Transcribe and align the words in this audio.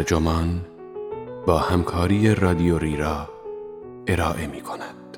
ترجمان 0.00 0.60
با 1.46 1.58
همکاری 1.58 2.34
رادیو 2.34 2.78
ریرا 2.78 3.28
ارائه 4.06 4.46
می 4.46 4.60
کند. 4.60 5.16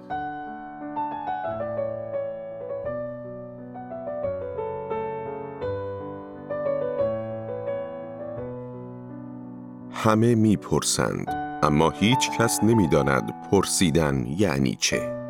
همه 9.92 10.34
می‌پرسند 10.34 11.26
اما 11.62 11.90
هیچ 11.90 12.30
کس 12.38 12.60
نمی‌داند 12.62 13.34
پرسیدن 13.50 14.26
یعنی 14.26 14.76
چه 14.80 15.21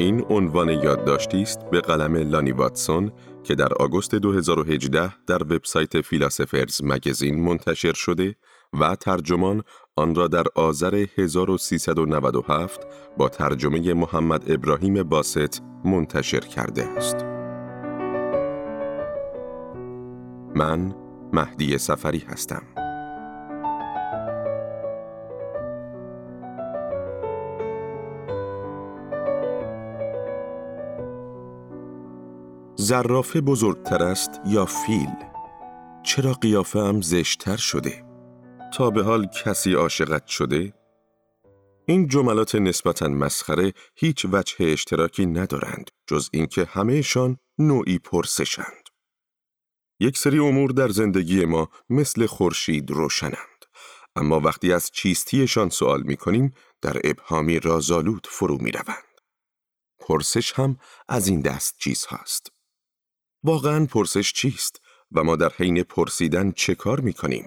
این 0.00 0.24
عنوان 0.30 0.68
یادداشتی 0.68 1.42
است 1.42 1.70
به 1.70 1.80
قلم 1.80 2.16
لانی 2.16 2.52
واتسون 2.52 3.12
که 3.44 3.54
در 3.54 3.74
آگوست 3.74 4.14
2018 4.14 5.12
در 5.26 5.42
وبسایت 5.42 6.00
فیلاسفرز 6.00 6.80
مگزین 6.84 7.44
منتشر 7.44 7.92
شده 7.92 8.34
و 8.80 8.96
ترجمان 8.96 9.62
آن 9.96 10.14
را 10.14 10.28
در 10.28 10.44
آذر 10.54 11.06
1397 11.18 12.80
با 13.18 13.28
ترجمه 13.28 13.94
محمد 13.94 14.52
ابراهیم 14.52 15.02
باست 15.02 15.62
منتشر 15.84 16.40
کرده 16.40 16.84
است. 16.84 17.16
من 20.54 20.94
مهدی 21.32 21.78
سفری 21.78 22.24
هستم. 22.28 22.79
زرافه 32.90 33.40
بزرگتر 33.40 34.02
است 34.02 34.30
یا 34.46 34.64
فیل؟ 34.64 35.14
چرا 36.02 36.32
قیافه 36.32 36.80
هم 36.80 37.00
زشتر 37.00 37.56
شده؟ 37.56 38.04
تا 38.74 38.90
به 38.90 39.02
حال 39.02 39.26
کسی 39.26 39.74
عاشقت 39.74 40.26
شده؟ 40.26 40.74
این 41.86 42.08
جملات 42.08 42.54
نسبتا 42.54 43.08
مسخره 43.08 43.72
هیچ 43.94 44.26
وجه 44.32 44.56
اشتراکی 44.60 45.26
ندارند 45.26 45.90
جز 46.06 46.28
اینکه 46.32 46.64
همهشان 46.64 47.38
نوعی 47.58 47.98
پرسشند. 47.98 48.88
یک 50.00 50.18
سری 50.18 50.38
امور 50.38 50.70
در 50.70 50.88
زندگی 50.88 51.44
ما 51.44 51.68
مثل 51.90 52.26
خورشید 52.26 52.90
روشنند 52.90 53.64
اما 54.16 54.40
وقتی 54.40 54.72
از 54.72 54.90
چیستیشان 54.90 55.68
سوال 55.68 56.02
می 56.02 56.16
کنیم 56.16 56.54
در 56.82 57.00
ابهامی 57.04 57.60
رازالود 57.60 58.26
فرو 58.30 58.58
می 58.58 58.70
روند. 58.70 59.20
پرسش 60.00 60.52
هم 60.52 60.76
از 61.08 61.28
این 61.28 61.40
دست 61.40 61.78
چیز 61.78 62.06
هست. 62.08 62.59
واقعا 63.44 63.86
پرسش 63.86 64.32
چیست 64.32 64.80
و 65.12 65.24
ما 65.24 65.36
در 65.36 65.50
حین 65.56 65.82
پرسیدن 65.82 66.52
چه 66.52 66.74
کار 66.74 67.00
می 67.00 67.12
کنیم؟ 67.12 67.44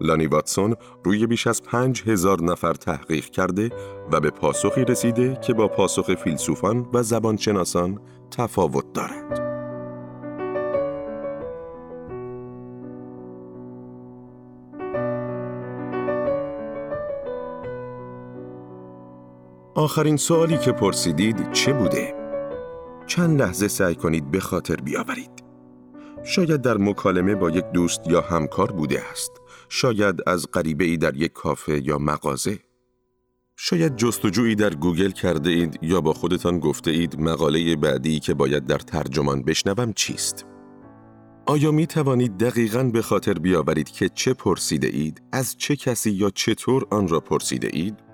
لانی 0.00 0.26
واتسون 0.26 0.76
روی 1.04 1.26
بیش 1.26 1.46
از 1.46 1.62
پنج 1.62 2.02
هزار 2.06 2.42
نفر 2.42 2.74
تحقیق 2.74 3.24
کرده 3.24 3.70
و 4.12 4.20
به 4.20 4.30
پاسخی 4.30 4.84
رسیده 4.84 5.38
که 5.46 5.54
با 5.54 5.68
پاسخ 5.68 6.14
فیلسوفان 6.14 6.86
و 6.92 7.02
زبانشناسان 7.02 8.00
تفاوت 8.30 8.92
دارد. 8.92 9.52
آخرین 19.74 20.16
سوالی 20.16 20.58
که 20.58 20.72
پرسیدید 20.72 21.52
چه 21.52 21.72
بوده؟ 21.72 22.21
چند 23.06 23.42
لحظه 23.42 23.68
سعی 23.68 23.94
کنید 23.94 24.30
به 24.30 24.40
خاطر 24.40 24.76
بیاورید. 24.76 25.30
شاید 26.24 26.62
در 26.62 26.78
مکالمه 26.78 27.34
با 27.34 27.50
یک 27.50 27.64
دوست 27.74 28.00
یا 28.06 28.20
همکار 28.20 28.72
بوده 28.72 29.02
است. 29.10 29.32
شاید 29.68 30.20
از 30.26 30.46
غریبه 30.52 30.84
ای 30.84 30.96
در 30.96 31.16
یک 31.16 31.32
کافه 31.32 31.86
یا 31.86 31.98
مغازه. 31.98 32.58
شاید 33.56 33.96
جستجویی 33.96 34.54
در 34.54 34.74
گوگل 34.74 35.10
کرده 35.10 35.50
اید 35.50 35.78
یا 35.82 36.00
با 36.00 36.12
خودتان 36.12 36.58
گفته 36.58 36.90
اید 36.90 37.20
مقاله 37.20 37.76
بعدی 37.76 38.20
که 38.20 38.34
باید 38.34 38.66
در 38.66 38.78
ترجمان 38.78 39.42
بشنوم 39.42 39.92
چیست؟ 39.92 40.46
آیا 41.46 41.70
می 41.70 41.86
توانید 41.86 42.38
دقیقاً 42.38 42.82
به 42.82 43.02
خاطر 43.02 43.34
بیاورید 43.34 43.90
که 43.90 44.08
چه 44.08 44.34
پرسیده 44.34 44.86
اید؟ 44.86 45.22
از 45.32 45.56
چه 45.56 45.76
کسی 45.76 46.10
یا 46.10 46.30
چطور 46.30 46.86
آن 46.90 47.08
را 47.08 47.20
پرسیده 47.20 47.68
اید؟ 47.72 48.11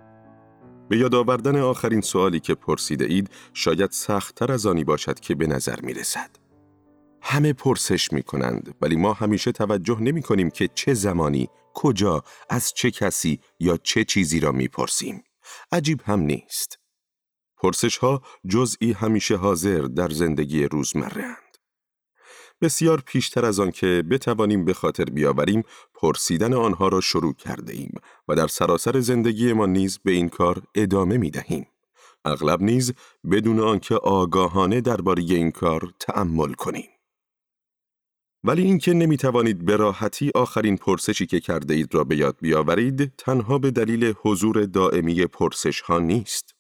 به 0.89 0.99
یاد 0.99 1.15
آوردن 1.15 1.61
آخرین 1.61 2.01
سوالی 2.01 2.41
که 2.41 2.55
پرسیده 2.55 3.05
اید 3.05 3.31
شاید 3.55 3.91
سختتر 3.91 4.53
از 4.53 4.67
آنی 4.67 4.85
باشد 4.85 5.21
که 5.21 5.35
به 5.35 5.47
نظر 5.47 5.81
می 5.81 5.95
رسد. 5.95 6.31
همه 7.23 7.53
پرسش 7.53 8.13
می 8.13 8.23
کنند 8.23 8.75
ولی 8.83 8.97
ما 8.97 9.13
همیشه 9.13 9.53
توجه 9.53 10.01
نمی 10.01 10.23
کنیم 10.23 10.51
که 10.51 10.69
چه 10.75 10.95
زمانی، 10.95 11.49
کجا، 11.75 12.23
از 12.51 12.73
چه 12.73 12.91
کسی 12.91 13.41
یا 13.61 13.77
چه 13.77 14.05
چیزی 14.05 14.41
را 14.41 14.53
می 14.53 14.69
پرسیم. 14.69 15.23
عجیب 15.73 16.01
هم 16.05 16.21
نیست. 16.21 16.79
پرسش 17.63 17.97
ها 17.97 18.23
جزئی 18.49 18.93
همیشه 18.93 19.37
حاضر 19.37 19.81
در 19.81 20.09
زندگی 20.09 20.65
روزمره 20.65 21.37
بسیار 22.61 23.03
پیشتر 23.07 23.45
از 23.45 23.61
آن 23.61 23.71
که 23.71 24.05
بتوانیم 24.11 24.65
به 24.65 24.75
خاطر 24.75 25.05
بیاوریم 25.05 25.63
پرسیدن 25.95 26.55
آنها 26.55 26.89
را 26.89 27.01
شروع 27.01 27.35
کرده 27.35 27.73
ایم 27.73 27.93
و 28.29 28.35
در 28.35 28.47
سراسر 28.47 29.01
زندگی 29.01 29.53
ما 29.53 29.67
نیز 29.67 29.99
به 30.05 30.11
این 30.11 30.29
کار 30.29 30.63
ادامه 30.75 31.19
می 31.19 31.31
دهیم. 31.31 31.67
اغلب 32.25 32.63
نیز 32.63 32.93
بدون 33.31 33.61
آنکه 33.61 33.95
آگاهانه 33.95 34.81
درباره 34.81 35.23
این 35.23 35.51
کار 35.51 35.93
تأمل 36.01 36.53
کنیم. 36.53 36.89
ولی 38.45 38.63
اینکه 38.63 38.95
نمی 38.95 39.17
توانید 39.17 39.65
به 39.65 39.77
راحتی 39.77 40.31
آخرین 40.35 40.77
پرسشی 40.77 41.27
که 41.27 41.41
کرده 41.41 41.75
اید 41.75 41.95
را 41.95 42.05
به 42.05 42.17
یاد 42.17 42.37
بیاورید 42.41 43.13
تنها 43.19 43.59
به 43.59 43.71
دلیل 43.71 44.15
حضور 44.23 44.65
دائمی 44.65 45.27
پرسش 45.27 45.81
ها 45.81 45.99
نیست. 45.99 46.58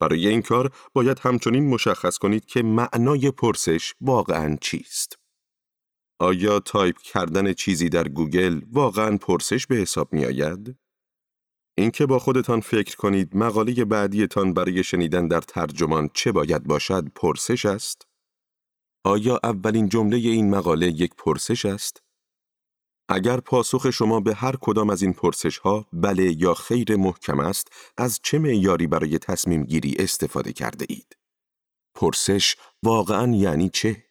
برای 0.00 0.28
این 0.28 0.42
کار 0.42 0.70
باید 0.94 1.18
همچنین 1.18 1.68
مشخص 1.68 2.18
کنید 2.18 2.44
که 2.44 2.62
معنای 2.62 3.30
پرسش 3.30 3.94
واقعا 4.00 4.56
چیست. 4.60 5.18
آیا 6.20 6.60
تایپ 6.60 6.98
کردن 6.98 7.52
چیزی 7.52 7.88
در 7.88 8.08
گوگل 8.08 8.60
واقعا 8.72 9.16
پرسش 9.16 9.66
به 9.66 9.76
حساب 9.76 10.12
می 10.12 10.24
آید؟ 10.24 10.76
اینکه 11.78 12.06
با 12.06 12.18
خودتان 12.18 12.60
فکر 12.60 12.96
کنید 12.96 13.36
مقاله 13.36 13.84
بعدیتان 13.84 14.54
برای 14.54 14.84
شنیدن 14.84 15.28
در 15.28 15.40
ترجمان 15.40 16.10
چه 16.14 16.32
باید 16.32 16.64
باشد 16.64 17.08
پرسش 17.14 17.66
است؟ 17.66 18.06
آیا 19.04 19.40
اولین 19.42 19.88
جمله 19.88 20.16
این 20.16 20.50
مقاله 20.50 20.86
یک 20.86 21.14
پرسش 21.18 21.64
است؟ 21.64 22.02
اگر 23.12 23.40
پاسخ 23.40 23.90
شما 23.90 24.20
به 24.20 24.34
هر 24.34 24.56
کدام 24.60 24.90
از 24.90 25.02
این 25.02 25.12
پرسش 25.12 25.58
ها 25.58 25.86
بله 25.92 26.42
یا 26.42 26.54
خیر 26.54 26.96
محکم 26.96 27.40
است، 27.40 27.68
از 27.96 28.20
چه 28.22 28.38
معیاری 28.38 28.86
برای 28.86 29.18
تصمیم 29.18 29.64
گیری 29.64 29.96
استفاده 29.98 30.52
کرده 30.52 30.86
اید؟ 30.88 31.16
پرسش 31.94 32.56
واقعا 32.82 33.36
یعنی 33.36 33.68
چه؟ 33.68 34.04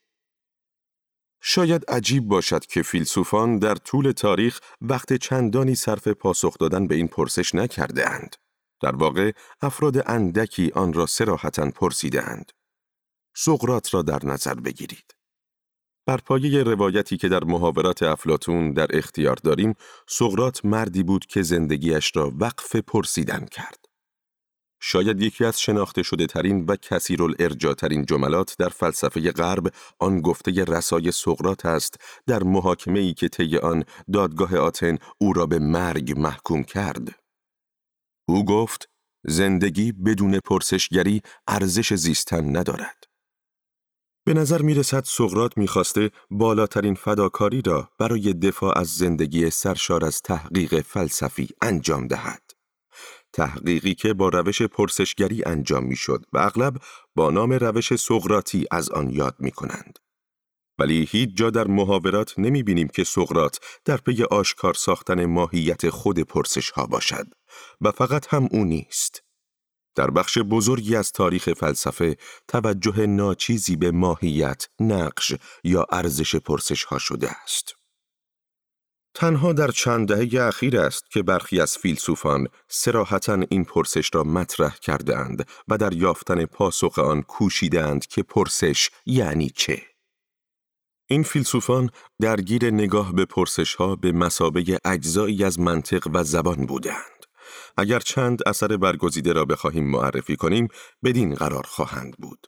شاید 1.41 1.85
عجیب 1.85 2.27
باشد 2.27 2.65
که 2.65 2.81
فیلسوفان 2.81 3.59
در 3.59 3.75
طول 3.75 4.11
تاریخ 4.11 4.59
وقت 4.81 5.13
چندانی 5.13 5.75
صرف 5.75 6.07
پاسخ 6.07 6.57
دادن 6.57 6.87
به 6.87 6.95
این 6.95 7.07
پرسش 7.07 7.55
نکرده 7.55 8.09
اند. 8.09 8.35
در 8.81 8.95
واقع 8.95 9.31
افراد 9.61 10.09
اندکی 10.09 10.71
آن 10.75 10.93
را 10.93 11.05
سراحتا 11.05 11.71
پرسیده 11.71 12.29
اند. 12.29 12.51
سقرات 13.35 13.93
را 13.93 14.01
در 14.01 14.25
نظر 14.25 14.53
بگیرید. 14.53 15.18
بر 16.09 16.17
پایه 16.17 16.63
روایتی 16.63 17.17
که 17.17 17.29
در 17.29 17.43
محاورات 17.43 18.03
افلاتون 18.03 18.73
در 18.73 18.87
اختیار 18.97 19.35
داریم، 19.35 19.73
سقرات 20.07 20.65
مردی 20.65 21.03
بود 21.03 21.25
که 21.25 21.41
زندگیش 21.41 22.11
را 22.15 22.33
وقف 22.39 22.75
پرسیدن 22.75 23.45
کرد. 23.45 23.85
شاید 24.81 25.21
یکی 25.21 25.45
از 25.45 25.61
شناخته 25.61 26.03
شده 26.03 26.27
ترین 26.27 26.65
و 26.65 26.75
کثیر 26.75 27.19
ترین 27.77 28.05
جملات 28.05 28.55
در 28.59 28.69
فلسفه 28.69 29.31
غرب 29.31 29.73
آن 29.99 30.21
گفته 30.21 30.63
رسای 30.63 31.11
سقرات 31.11 31.65
است 31.65 31.97
در 32.27 32.43
محاکمه 32.43 32.99
ای 32.99 33.13
که 33.13 33.27
طی 33.27 33.57
آن 33.57 33.83
دادگاه 34.13 34.57
آتن 34.57 34.97
او 35.17 35.33
را 35.33 35.45
به 35.45 35.59
مرگ 35.59 36.19
محکوم 36.19 36.63
کرد. 36.63 37.19
او 38.27 38.45
گفت 38.45 38.89
زندگی 39.23 39.91
بدون 39.91 40.39
پرسشگری 40.39 41.21
ارزش 41.47 41.93
زیستن 41.93 42.57
ندارد. 42.57 43.08
به 44.29 44.35
نظر 44.35 44.61
می 44.61 44.73
رسد 44.73 45.03
سقرات 45.05 45.57
می 45.57 45.67
خواسته 45.67 46.11
بالاترین 46.31 46.95
فداکاری 46.95 47.61
را 47.61 47.89
برای 47.99 48.33
دفاع 48.33 48.77
از 48.77 48.87
زندگی 48.87 49.49
سرشار 49.49 50.05
از 50.05 50.21
تحقیق 50.21 50.81
فلسفی 50.81 51.49
انجام 51.61 52.07
دهد. 52.07 52.41
تحقیقی 53.33 53.95
که 53.95 54.13
با 54.13 54.29
روش 54.29 54.61
پرسشگری 54.61 55.43
انجام 55.43 55.83
می 55.85 55.95
شد 55.95 56.25
و 56.33 56.37
اغلب 56.37 56.77
با 57.15 57.29
نام 57.29 57.53
روش 57.53 57.95
سقراطی 57.95 58.65
از 58.71 58.89
آن 58.89 59.09
یاد 59.09 59.35
می 59.39 59.51
کنند. 59.51 59.99
ولی 60.79 61.07
هیچ 61.09 61.29
جا 61.35 61.49
در 61.49 61.67
محاورات 61.67 62.39
نمی 62.39 62.63
بینیم 62.63 62.87
که 62.87 63.03
سقرات 63.03 63.59
در 63.85 63.97
پی 63.97 64.23
آشکار 64.23 64.73
ساختن 64.73 65.25
ماهیت 65.25 65.89
خود 65.89 66.19
پرسش 66.19 66.71
ها 66.71 66.85
باشد 66.85 67.27
و 67.81 67.91
فقط 67.91 68.33
هم 68.33 68.47
او 68.51 68.63
نیست. 68.65 69.28
در 69.99 70.11
بخش 70.11 70.37
بزرگی 70.37 70.95
از 70.95 71.11
تاریخ 71.11 71.49
فلسفه 71.49 72.17
توجه 72.47 73.05
ناچیزی 73.05 73.75
به 73.75 73.91
ماهیت، 73.91 74.67
نقش 74.79 75.33
یا 75.63 75.85
ارزش 75.91 76.35
پرسش 76.35 76.83
ها 76.83 76.97
شده 76.97 77.29
است. 77.43 77.75
تنها 79.13 79.53
در 79.53 79.71
چند 79.71 80.07
دهه 80.07 80.43
اخیر 80.43 80.79
است 80.79 81.11
که 81.11 81.23
برخی 81.23 81.61
از 81.61 81.77
فیلسوفان 81.77 82.47
سراحتا 82.67 83.39
این 83.49 83.65
پرسش 83.65 84.15
را 84.15 84.23
مطرح 84.23 84.75
کرده 84.75 85.17
اند 85.17 85.47
و 85.67 85.77
در 85.77 85.93
یافتن 85.93 86.45
پاسخ 86.45 86.99
آن 86.99 87.21
کوشیدند 87.21 88.05
که 88.05 88.23
پرسش 88.23 88.89
یعنی 89.05 89.49
چه؟ 89.49 89.81
این 91.09 91.23
فیلسوفان 91.23 91.89
درگیر 92.21 92.71
نگاه 92.71 93.13
به 93.13 93.25
پرسش 93.25 93.75
ها 93.75 93.95
به 93.95 94.11
مسابه 94.11 94.79
اجزایی 94.85 95.43
از 95.43 95.59
منطق 95.59 96.07
و 96.13 96.23
زبان 96.23 96.65
بودند. 96.65 97.18
اگر 97.79 97.99
چند 97.99 98.39
اثر 98.45 98.77
برگزیده 98.77 99.33
را 99.33 99.45
بخواهیم 99.45 99.91
معرفی 99.91 100.35
کنیم، 100.35 100.67
بدین 101.03 101.35
قرار 101.35 101.63
خواهند 101.63 102.15
بود. 102.17 102.47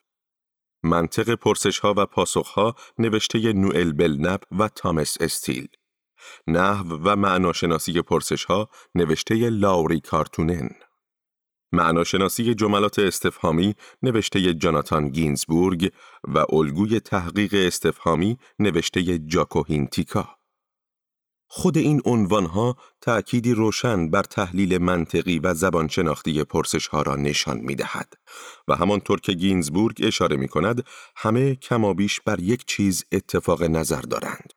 منطق 0.84 1.36
پرسش 1.36 1.80
ها 1.80 1.94
و 1.98 2.06
پاسخ 2.06 2.48
ها 2.48 2.76
نوشته 2.98 3.54
نوئل 3.54 3.92
بلنب 3.92 4.42
و 4.60 4.68
تامس 4.68 5.18
استیل. 5.22 5.68
نحو 6.48 6.98
و 7.04 7.16
معناشناسی 7.16 8.02
پرسش 8.02 8.46
ها 8.46 8.70
نوشته 8.96 9.50
لاوری 9.50 10.00
کارتونن. 10.00 10.70
معناشناسی 11.72 12.56
جملات 12.56 13.00
استفهامی 13.00 13.76
نوشته 14.04 14.54
جاناتان 14.54 15.10
گینزبورگ 15.10 15.92
و 16.24 16.46
الگوی 16.50 17.00
تحقیق 17.00 17.54
استفهامی 17.54 18.38
نوشته 18.60 19.18
جاکو 19.18 19.64
هینتیکا. 19.64 20.41
خود 21.54 21.78
این 21.78 22.02
عنوانها 22.06 22.78
تأکیدی 23.02 23.54
روشن 23.54 24.10
بر 24.10 24.24
تحلیل 24.24 24.78
منطقی 24.78 25.40
و 25.40 25.54
زبانشناختی 25.54 26.44
پرسش 26.44 26.88
ها 26.88 27.02
را 27.02 27.16
نشان 27.16 27.58
می 27.58 27.76
دهد 27.76 28.14
و 28.68 28.76
همانطور 28.76 29.20
که 29.20 29.34
گینزبورگ 29.34 30.00
اشاره 30.04 30.38
می 30.38 30.48
کند 30.48 30.84
همه 31.16 31.56
کمابیش 31.56 32.22
بر 32.22 32.40
یک 32.40 32.66
چیز 32.66 33.06
اتفاق 33.12 33.64
نظر 33.64 34.02
دارند. 34.02 34.54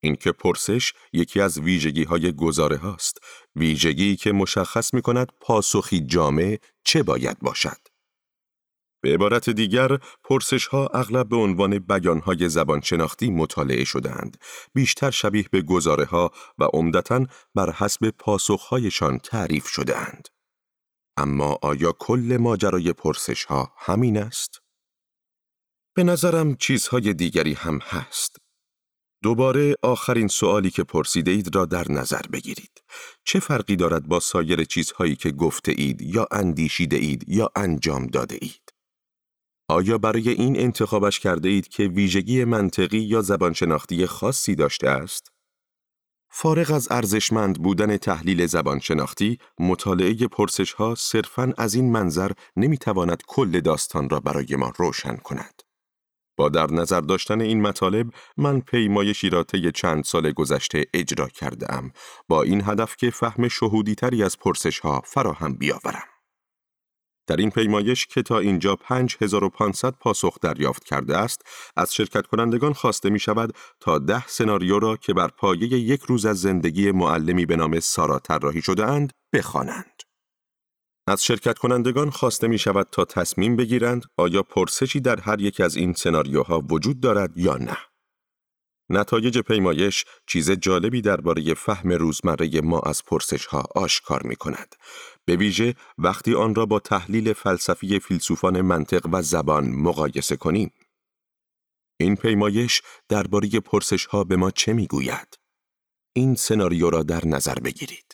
اینکه 0.00 0.32
پرسش 0.32 0.92
یکی 1.12 1.40
از 1.40 1.58
ویژگی 1.58 2.04
های 2.04 2.32
گزاره 2.32 2.76
هاست 2.76 3.18
ویژگی 3.56 4.16
که 4.16 4.32
مشخص 4.32 4.94
می 4.94 5.02
کند 5.02 5.32
پاسخی 5.40 6.00
جامع 6.00 6.58
چه 6.84 7.02
باید 7.02 7.38
باشد 7.38 7.93
به 9.04 9.14
عبارت 9.14 9.50
دیگر 9.50 9.98
پرسش 10.24 10.66
ها 10.66 10.86
اغلب 10.86 11.28
به 11.28 11.36
عنوان 11.36 11.78
بیان 11.78 12.20
های 12.20 12.48
زبان 12.48 12.80
شناختی 12.80 13.30
مطالعه 13.30 13.84
شدهاند 13.84 14.36
بیشتر 14.74 15.10
شبیه 15.10 15.44
به 15.50 15.62
گزاره 15.62 16.04
ها 16.04 16.30
و 16.58 16.64
عمدتا 16.64 17.26
بر 17.54 17.72
حسب 17.72 18.10
پاسخ 18.10 18.62
هایشان 18.66 19.18
تعریف 19.18 19.66
شدهاند 19.66 20.28
اما 21.16 21.58
آیا 21.62 21.92
کل 21.98 22.36
ماجرای 22.40 22.92
پرسش 22.92 23.44
ها 23.44 23.72
همین 23.78 24.16
است؟ 24.16 24.60
به 25.94 26.04
نظرم 26.04 26.56
چیزهای 26.56 27.14
دیگری 27.14 27.52
هم 27.52 27.78
هست 27.82 28.36
دوباره 29.22 29.74
آخرین 29.82 30.28
سوالی 30.28 30.70
که 30.70 30.84
پرسیده 30.84 31.30
اید 31.30 31.54
را 31.54 31.64
در 31.64 31.92
نظر 31.92 32.22
بگیرید. 32.32 32.82
چه 33.24 33.40
فرقی 33.40 33.76
دارد 33.76 34.06
با 34.08 34.20
سایر 34.20 34.64
چیزهایی 34.64 35.16
که 35.16 35.30
گفته 35.30 35.74
اید 35.76 36.02
یا 36.02 36.28
اندیشیده 36.30 36.96
اید 36.96 37.24
یا 37.28 37.50
انجام 37.56 38.06
داده 38.06 38.38
اید؟ 38.40 38.63
آیا 39.68 39.98
برای 39.98 40.28
این 40.28 40.60
انتخابش 40.60 41.20
کرده 41.20 41.48
اید 41.48 41.68
که 41.68 41.84
ویژگی 41.84 42.44
منطقی 42.44 42.98
یا 42.98 43.22
زبانشناختی 43.22 44.06
خاصی 44.06 44.54
داشته 44.54 44.88
است؟ 44.88 45.32
فارغ 46.30 46.70
از 46.70 46.88
ارزشمند 46.90 47.62
بودن 47.62 47.96
تحلیل 47.96 48.46
زبانشناختی، 48.46 49.38
مطالعه 49.58 50.14
پرسش 50.14 50.72
ها 50.72 50.94
صرفاً 50.94 51.52
از 51.58 51.74
این 51.74 51.92
منظر 51.92 52.30
نمی‌تواند 52.56 53.22
کل 53.26 53.60
داستان 53.60 54.08
را 54.08 54.20
برای 54.20 54.56
ما 54.56 54.72
روشن 54.76 55.16
کند. 55.16 55.62
با 56.36 56.48
در 56.48 56.70
نظر 56.70 57.00
داشتن 57.00 57.40
این 57.40 57.62
مطالب 57.62 58.06
من 58.36 58.60
پیمایشی 58.60 59.30
را 59.30 59.42
طی 59.42 59.72
چند 59.72 60.04
سال 60.04 60.32
گذشته 60.32 60.84
اجرا 60.94 61.28
کرده 61.28 61.74
ام 61.74 61.92
با 62.28 62.42
این 62.42 62.62
هدف 62.64 62.96
که 62.96 63.10
فهم 63.10 63.48
شهودی 63.48 63.94
تری 63.94 64.22
از 64.22 64.38
پرسش 64.38 64.78
ها 64.78 65.02
فراهم 65.06 65.54
بیاورم. 65.54 66.13
در 67.26 67.36
این 67.36 67.50
پیمایش 67.50 68.06
که 68.06 68.22
تا 68.22 68.38
اینجا 68.38 68.76
5500 68.76 69.92
پاسخ 69.92 70.40
دریافت 70.40 70.84
کرده 70.84 71.16
است، 71.16 71.42
از 71.76 71.94
شرکت 71.94 72.26
کنندگان 72.26 72.72
خواسته 72.72 73.10
می 73.10 73.18
شود 73.18 73.54
تا 73.80 73.98
ده 73.98 74.26
سناریو 74.26 74.78
را 74.78 74.96
که 74.96 75.14
بر 75.14 75.28
پایه 75.28 75.68
یک 75.68 76.00
روز 76.00 76.26
از 76.26 76.40
زندگی 76.40 76.92
معلمی 76.92 77.46
به 77.46 77.56
نام 77.56 77.80
سارا 77.80 78.18
طراحی 78.18 78.62
شده 78.62 78.86
اند 78.86 79.12
بخوانند. 79.32 80.02
از 81.06 81.24
شرکت 81.24 81.58
کنندگان 81.58 82.10
خواسته 82.10 82.48
می 82.48 82.58
شود 82.58 82.86
تا 82.92 83.04
تصمیم 83.04 83.56
بگیرند 83.56 84.04
آیا 84.16 84.42
پرسشی 84.42 85.00
در 85.00 85.20
هر 85.20 85.40
یک 85.40 85.60
از 85.60 85.76
این 85.76 85.92
سناریوها 85.92 86.62
وجود 86.70 87.00
دارد 87.00 87.38
یا 87.38 87.56
نه. 87.56 87.76
نتایج 88.90 89.38
پیمایش 89.38 90.04
چیز 90.26 90.50
جالبی 90.50 91.02
درباره 91.02 91.54
فهم 91.54 91.92
روزمره 91.92 92.60
ما 92.60 92.80
از 92.80 93.04
پرسش 93.04 93.46
ها 93.46 93.64
آشکار 93.74 94.22
می 94.22 94.36
کند. 94.36 94.74
به 95.24 95.36
ویژه 95.36 95.74
وقتی 95.98 96.34
آن 96.34 96.54
را 96.54 96.66
با 96.66 96.80
تحلیل 96.80 97.32
فلسفی 97.32 97.98
فیلسوفان 97.98 98.60
منطق 98.60 99.06
و 99.12 99.22
زبان 99.22 99.70
مقایسه 99.70 100.36
کنیم. 100.36 100.72
این 102.00 102.16
پیمایش 102.16 102.82
درباره 103.08 103.48
پرسش 103.60 104.06
ها 104.06 104.24
به 104.24 104.36
ما 104.36 104.50
چه 104.50 104.72
می 104.72 104.86
گوید؟ 104.86 105.38
این 106.12 106.34
سناریو 106.34 106.90
را 106.90 107.02
در 107.02 107.26
نظر 107.26 107.54
بگیرید. 107.54 108.13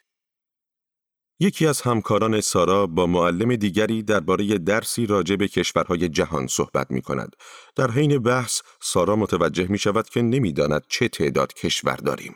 یکی 1.42 1.66
از 1.66 1.80
همکاران 1.80 2.40
سارا 2.40 2.86
با 2.86 3.06
معلم 3.06 3.56
دیگری 3.56 4.02
درباره 4.02 4.58
درسی 4.58 5.06
راجع 5.06 5.36
به 5.36 5.48
کشورهای 5.48 6.08
جهان 6.08 6.46
صحبت 6.46 6.90
می 6.90 7.02
کند. 7.02 7.36
در 7.76 7.90
حین 7.90 8.18
بحث 8.18 8.60
سارا 8.80 9.16
متوجه 9.16 9.66
می 9.70 9.78
شود 9.78 10.08
که 10.08 10.22
نمی‌داند 10.22 10.82
چه 10.88 11.08
تعداد 11.08 11.54
کشور 11.54 11.96
داریم. 11.96 12.34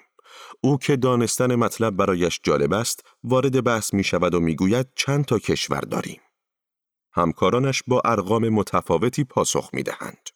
او 0.61 0.79
که 0.79 0.97
دانستن 0.97 1.55
مطلب 1.55 1.97
برایش 1.97 2.41
جالب 2.43 2.73
است، 2.73 3.05
وارد 3.25 3.65
بحث 3.65 3.95
می 3.95 4.05
شود 4.05 4.35
و 4.35 4.41
می 4.41 4.55
گوید 4.55 4.87
چند 4.97 5.25
تا 5.25 5.39
کشور 5.39 5.81
داریم. 5.81 6.21
همکارانش 7.13 7.83
با 7.87 8.03
ارقام 8.05 8.49
متفاوتی 8.49 9.25
پاسخ 9.25 9.71
می 9.73 9.83
دهند. 9.83 10.29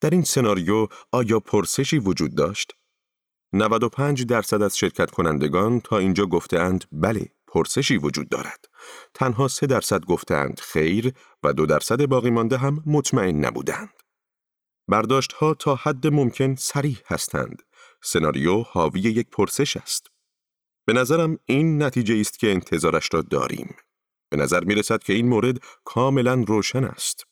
در 0.00 0.10
این 0.10 0.22
سناریو 0.22 0.86
آیا 1.12 1.40
پرسشی 1.40 1.98
وجود 1.98 2.34
داشت؟ 2.34 2.72
95 3.56 4.26
درصد 4.26 4.62
از 4.62 4.76
شرکت 4.76 5.10
کنندگان 5.10 5.80
تا 5.80 5.98
اینجا 5.98 6.26
گفتهاند 6.26 6.84
بله 6.92 7.26
پرسشی 7.46 7.96
وجود 7.96 8.28
دارد. 8.28 8.64
تنها 9.14 9.48
3 9.48 9.66
درصد 9.66 10.04
گفتند 10.04 10.60
خیر 10.60 11.12
و 11.42 11.52
دو 11.52 11.66
درصد 11.66 12.06
باقی 12.06 12.30
مانده 12.30 12.56
هم 12.56 12.82
مطمئن 12.86 13.44
نبودند. 13.44 13.90
برداشت 14.88 15.32
ها 15.32 15.54
تا 15.54 15.74
حد 15.74 16.06
ممکن 16.06 16.54
سریح 16.54 17.00
هستند. 17.06 17.62
سناریو 18.02 18.62
حاوی 18.62 19.00
یک 19.00 19.28
پرسش 19.30 19.76
است. 19.76 20.06
به 20.86 20.92
نظرم 20.92 21.38
این 21.46 21.82
نتیجه 21.82 22.20
است 22.20 22.38
که 22.38 22.50
انتظارش 22.50 23.08
را 23.12 23.22
داریم. 23.22 23.76
به 24.30 24.36
نظر 24.36 24.64
می 24.64 24.74
رسد 24.74 25.02
که 25.02 25.12
این 25.12 25.28
مورد 25.28 25.58
کاملا 25.84 26.44
روشن 26.46 26.84
است. 26.84 27.26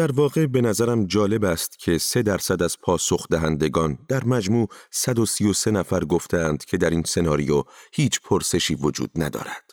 در 0.00 0.12
واقع 0.12 0.46
به 0.46 0.60
نظرم 0.60 1.06
جالب 1.06 1.44
است 1.44 1.78
که 1.78 1.98
سه 1.98 2.22
درصد 2.22 2.62
از 2.62 2.78
پاسخ 2.78 3.28
دهندگان 3.28 3.98
در 4.08 4.24
مجموع 4.24 4.68
133 4.90 5.70
نفر 5.70 6.04
گفتند 6.04 6.64
که 6.64 6.76
در 6.76 6.90
این 6.90 7.02
سناریو 7.02 7.64
هیچ 7.92 8.20
پرسشی 8.20 8.74
وجود 8.74 9.10
ندارد. 9.14 9.70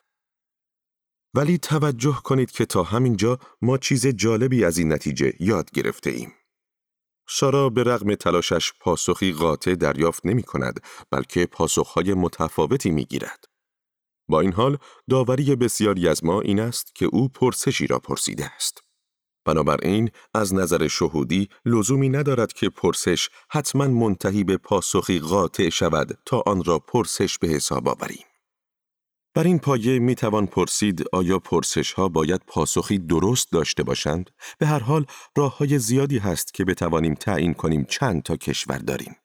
ولی 1.34 1.58
توجه 1.58 2.20
کنید 2.24 2.52
که 2.52 2.66
تا 2.66 2.84
همینجا 2.84 3.40
ما 3.62 3.78
چیز 3.78 4.08
جالبی 4.08 4.64
از 4.64 4.78
این 4.78 4.94
نتیجه 4.94 5.34
یاد 5.40 5.72
گرفته 5.72 6.10
ایم. 6.10 6.34
سارا 7.30 7.70
به 7.70 7.84
رغم 7.84 8.16
تلاشش 8.16 8.74
پاسخی 8.80 9.32
قاطع 9.32 9.76
دریافت 9.76 10.26
نمی 10.26 10.44
کند 10.44 10.80
بلکه 11.12 11.46
پاسخهای 11.46 12.14
متفاوتی 12.14 12.90
می 12.90 13.06
گیرد. 13.06 13.46
با 14.30 14.42
این 14.42 14.54
حال 14.54 14.78
داوری 15.10 15.56
بسیاری 15.56 16.08
از 16.08 16.26
ما 16.26 16.42
این 16.42 16.60
است 16.60 16.96
که 16.96 17.06
او 17.06 17.30
پرسشی 17.30 17.88
را 17.88 18.00
پرسیده 18.00 18.46
است. 18.56 18.87
بنابراین 19.48 20.10
از 20.34 20.54
نظر 20.54 20.88
شهودی 20.88 21.50
لزومی 21.66 22.10
ندارد 22.10 22.54
که 22.54 22.70
پرسش 22.70 23.30
حتما 23.50 23.88
منتهی 23.88 24.44
به 24.44 24.58
پاسخی 24.58 25.20
قاطع 25.20 25.70
شود 25.70 26.18
تا 26.26 26.44
آن 26.46 26.64
را 26.64 26.80
پرسش 26.80 27.38
به 27.38 27.48
حساب 27.48 27.88
آوریم. 27.88 28.26
بر 29.36 29.44
این 29.44 29.60
پایه 29.60 30.00
می 30.00 30.16
توان 30.16 30.46
پرسید 30.46 31.04
آیا 31.14 31.40
پرسش 31.40 31.94
ها 31.94 32.10
باید 32.10 32.42
پاسخی 32.48 32.98
درست 32.98 33.52
داشته 33.52 33.84
باشند؟ 33.84 34.30
به 34.60 34.68
هر 34.68 34.80
حال 34.80 35.06
راه 35.38 35.58
های 35.58 35.80
زیادی 35.80 36.18
هست 36.18 36.54
که 36.54 36.66
بتوانیم 36.66 37.14
تعیین 37.14 37.54
کنیم 37.54 37.86
چند 37.90 38.24
تا 38.24 38.36
کشور 38.36 38.78
داریم. 38.78 39.16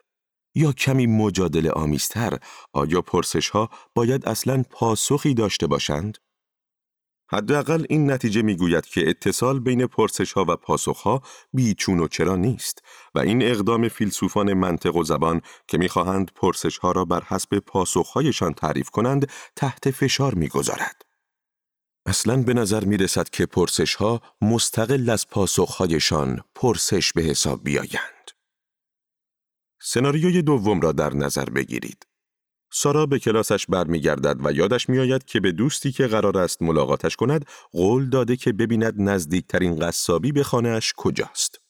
یا 0.54 0.72
کمی 0.72 1.06
مجادله 1.06 1.70
آمیزتر 1.70 2.38
آیا 2.72 3.02
پرسش 3.02 3.48
ها 3.48 3.70
باید 3.94 4.28
اصلا 4.28 4.64
پاسخی 4.70 5.34
داشته 5.34 5.66
باشند؟ 5.66 6.18
حداقل 7.32 7.86
این 7.88 8.10
نتیجه 8.10 8.42
می‌گوید 8.42 8.86
که 8.86 9.10
اتصال 9.10 9.60
بین 9.60 9.86
پرسش 9.86 10.32
ها 10.32 10.44
و 10.48 10.56
پاسخ 10.56 11.00
ها 11.00 11.22
بیچون 11.52 12.00
و 12.00 12.08
چرا 12.08 12.36
نیست 12.36 12.82
و 13.14 13.18
این 13.18 13.42
اقدام 13.42 13.88
فیلسوفان 13.88 14.52
منطق 14.52 14.96
و 14.96 15.04
زبان 15.04 15.40
که 15.68 15.78
می‌خواهند 15.78 16.30
پرسش 16.34 16.78
ها 16.78 16.92
را 16.92 17.04
بر 17.04 17.22
حسب 17.22 17.58
پاسخ 17.58 18.08
هایشان 18.08 18.52
تعریف 18.52 18.90
کنند 18.90 19.30
تحت 19.56 19.90
فشار 19.90 20.34
می‌گذارد. 20.34 21.02
اصلا 22.06 22.42
به 22.42 22.54
نظر 22.54 22.84
می 22.84 22.96
رسد 22.96 23.28
که 23.28 23.46
پرسش 23.46 23.94
ها 23.94 24.20
مستقل 24.40 25.10
از 25.10 25.28
پاسخهایشان 25.28 26.40
پرسش 26.54 27.12
به 27.12 27.22
حساب 27.22 27.64
بیایند. 27.64 28.30
سناریوی 29.82 30.42
دوم 30.42 30.80
را 30.80 30.92
در 30.92 31.14
نظر 31.14 31.44
بگیرید. 31.44 32.06
سارا 32.74 33.06
به 33.06 33.18
کلاسش 33.18 33.66
برمیگردد 33.66 34.46
و 34.46 34.52
یادش 34.52 34.88
میآید 34.88 35.24
که 35.24 35.40
به 35.40 35.52
دوستی 35.52 35.92
که 35.92 36.06
قرار 36.06 36.38
است 36.38 36.62
ملاقاتش 36.62 37.16
کند 37.16 37.46
قول 37.72 38.10
داده 38.10 38.36
که 38.36 38.52
ببیند 38.52 38.94
نزدیکترین 38.96 39.76
قصابی 39.76 40.32
به 40.32 40.42
خانهاش 40.42 40.92
کجاست. 40.96 41.60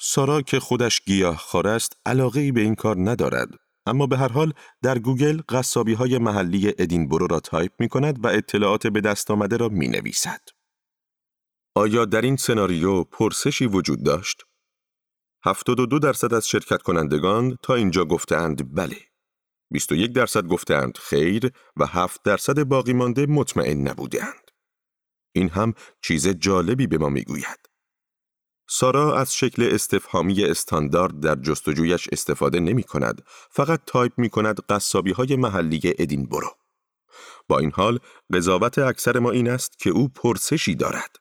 سارا 0.00 0.42
که 0.42 0.60
خودش 0.60 1.00
گیاه‌خوار 1.00 1.68
است 1.68 1.96
علاقه 2.06 2.40
ای 2.40 2.52
به 2.52 2.60
این 2.60 2.74
کار 2.74 2.96
ندارد 3.10 3.48
اما 3.86 4.06
به 4.06 4.18
هر 4.18 4.28
حال 4.28 4.52
در 4.82 4.98
گوگل 4.98 5.40
قصابی 5.48 5.92
های 5.92 6.18
محلی 6.18 6.72
ادینبرو 6.78 7.26
را 7.26 7.40
تایپ 7.40 7.72
می 7.78 7.88
کند 7.88 8.24
و 8.24 8.28
اطلاعات 8.28 8.86
به 8.86 9.00
دست 9.00 9.30
آمده 9.30 9.56
را 9.56 9.68
می 9.68 9.88
نویسد. 9.88 10.40
آیا 11.74 12.04
در 12.04 12.20
این 12.20 12.36
سناریو 12.36 13.04
پرسشی 13.04 13.66
وجود 13.66 14.04
داشت؟ 14.04 14.42
72 15.44 15.98
درصد 15.98 16.34
از 16.34 16.48
شرکت 16.48 16.82
کنندگان 16.82 17.58
تا 17.62 17.74
اینجا 17.74 18.04
گفتند 18.04 18.74
بله. 18.74 19.11
21 19.72 20.12
درصد 20.12 20.46
گفتند 20.46 20.98
خیر 20.98 21.50
و 21.76 21.86
7 21.86 22.22
درصد 22.22 22.62
باقی 22.62 22.92
مانده 22.92 23.26
مطمئن 23.26 23.88
نبودند. 23.88 24.50
این 25.32 25.48
هم 25.48 25.74
چیز 26.02 26.28
جالبی 26.28 26.86
به 26.86 26.98
ما 26.98 27.08
می‌گوید. 27.08 27.58
سارا 28.68 29.16
از 29.16 29.34
شکل 29.34 29.68
استفهامی 29.72 30.44
استاندارد 30.44 31.20
در 31.20 31.34
جستجویش 31.34 32.08
استفاده 32.12 32.60
نمی 32.60 32.82
کند، 32.82 33.22
فقط 33.50 33.80
تایپ 33.86 34.12
می 34.16 34.30
کند 34.30 34.60
قصابی 34.68 35.12
های 35.12 35.36
محلی 35.36 35.80
ادینبرو. 35.84 36.50
با 37.48 37.58
این 37.58 37.72
حال 37.74 37.98
قضاوت 38.32 38.78
اکثر 38.78 39.18
ما 39.18 39.30
این 39.30 39.48
است 39.48 39.78
که 39.78 39.90
او 39.90 40.08
پرسشی 40.08 40.74
دارد. 40.74 41.16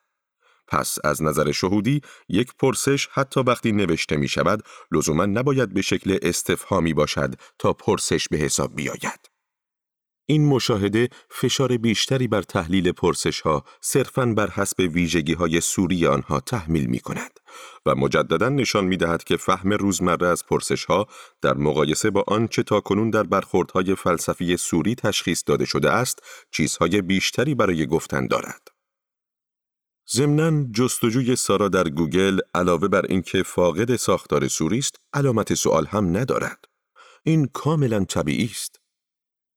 پس 0.72 0.98
از 1.04 1.24
نظر 1.24 1.51
شهودی 1.51 2.01
یک 2.30 2.51
پرسش 2.60 3.08
حتی 3.12 3.40
وقتی 3.40 3.72
نوشته 3.72 4.16
می 4.16 4.28
شود 4.28 4.63
لزوما 4.92 5.25
نباید 5.25 5.74
به 5.74 5.82
شکل 5.82 6.18
استفهامی 6.22 6.94
باشد 6.94 7.36
تا 7.60 7.74
پرسش 7.74 8.28
به 8.28 8.38
حساب 8.38 8.75
بیاید. 8.75 9.32
این 10.25 10.48
مشاهده 10.48 11.10
فشار 11.30 11.78
بیشتری 11.78 12.28
بر 12.28 12.42
تحلیل 12.42 12.92
پرسش 12.92 13.42
ها 13.42 13.63
صرفاً 13.82 14.25
بر 14.25 14.50
حسب 14.50 14.80
ویژگی 14.80 15.34
های 15.34 15.62
سوری 15.62 16.08
آنها 16.08 16.40
تحمیل 16.40 16.86
می 16.86 17.00
کند 17.00 17.40
و 17.86 17.96
مجددا 17.96 18.50
نشان 18.50 18.86
می 18.86 18.98
دهد 18.98 19.24
که 19.24 19.38
فهم 19.38 19.74
روزمره 19.74 20.28
از 20.28 20.46
پرسش 20.46 20.86
ها 20.86 21.08
در 21.42 21.54
مقایسه 21.54 22.10
با 22.10 22.24
آنچه 22.28 22.63
تا 22.63 22.80
کنون 22.80 23.10
در 23.10 23.24
برخوردهای 23.24 23.96
فلسفی 23.96 24.58
سوری 24.58 24.96
تشخیص 24.96 25.44
داده 25.46 25.66
شده 25.66 25.92
است 25.92 26.20
چیزهای 26.51 27.01
بیشتری 27.01 27.56
برای 27.56 27.86
گفتن 27.86 28.28
دارد. 28.28 28.71
ضمناً 30.13 30.63
جستجوی 30.74 31.36
سارا 31.36 31.68
در 31.68 31.89
گوگل 31.89 32.39
علاوه 32.53 32.88
بر 32.88 33.06
اینکه 33.10 33.44
فاقد 33.44 33.96
ساختار 33.96 34.48
سوری 34.48 34.77
است 34.80 34.96
علامت 35.13 35.53
سوال 35.53 35.86
هم 35.86 36.18
ندارد. 36.18 36.65
این 37.24 37.46
کاملا 37.53 38.06
طبیعی 38.06 38.50
است. 38.51 38.75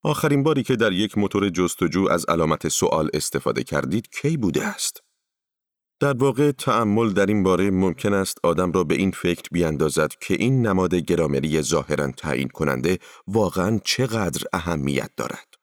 آخرین 0.04 0.42
باری 0.42 0.62
که 0.62 0.76
در 0.76 0.92
یک 0.92 1.18
موتور 1.18 1.48
جستجو 1.48 2.08
از 2.10 2.24
علامت 2.24 2.68
سوال 2.68 3.10
استفاده 3.14 3.64
کردید 3.64 4.08
کی 4.10 4.36
بوده 4.36 4.66
است؟ 4.66 5.00
در 6.00 6.16
واقع 6.16 6.52
تعمل 6.52 7.12
در 7.12 7.26
این 7.26 7.42
باره 7.42 7.70
ممکن 7.70 8.12
است 8.14 8.38
آدم 8.42 8.72
را 8.72 8.84
به 8.84 8.94
این 8.94 9.10
فکر 9.10 9.48
بیاندازد 9.52 10.12
که 10.20 10.34
این 10.34 10.66
نماد 10.66 10.94
گرامری 10.94 11.62
ظاهرا 11.62 12.10
تعیین 12.10 12.48
کننده 12.48 12.98
واقعا 13.26 13.80
چقدر 13.84 14.42
اهمیت 14.52 15.10
دارد. 15.16 15.53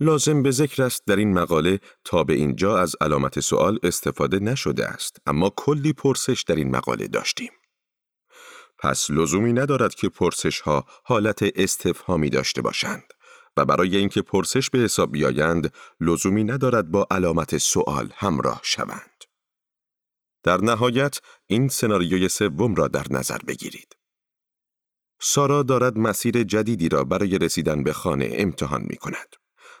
لازم 0.00 0.42
به 0.42 0.50
ذکر 0.50 0.82
است 0.82 1.02
در 1.06 1.16
این 1.16 1.32
مقاله 1.32 1.80
تا 2.04 2.24
به 2.24 2.34
اینجا 2.34 2.78
از 2.78 2.96
علامت 3.00 3.40
سوال 3.40 3.78
استفاده 3.82 4.38
نشده 4.38 4.86
است 4.86 5.16
اما 5.26 5.52
کلی 5.56 5.92
پرسش 5.92 6.44
در 6.46 6.54
این 6.54 6.70
مقاله 6.70 7.08
داشتیم. 7.08 7.50
پس 8.78 9.10
لزومی 9.10 9.52
ندارد 9.52 9.94
که 9.94 10.08
پرسش 10.08 10.60
ها 10.60 10.84
حالت 11.04 11.38
استفهامی 11.42 12.30
داشته 12.30 12.62
باشند. 12.62 13.12
و 13.56 13.64
برای 13.64 13.96
اینکه 13.96 14.22
پرسش 14.22 14.70
به 14.70 14.78
حساب 14.78 15.12
بیایند 15.12 15.72
لزومی 16.00 16.44
ندارد 16.44 16.90
با 16.90 17.06
علامت 17.10 17.58
سوال 17.58 18.12
همراه 18.16 18.60
شوند. 18.62 19.24
در 20.42 20.60
نهایت 20.60 21.18
این 21.46 21.68
سناریوی 21.68 22.28
سوم 22.28 22.74
را 22.74 22.88
در 22.88 23.06
نظر 23.10 23.38
بگیرید. 23.38 23.96
سارا 25.20 25.62
دارد 25.62 25.98
مسیر 25.98 26.42
جدیدی 26.42 26.88
را 26.88 27.04
برای 27.04 27.38
رسیدن 27.38 27.82
به 27.82 27.92
خانه 27.92 28.28
امتحان 28.32 28.82
می 28.82 28.96
کند. 28.96 29.36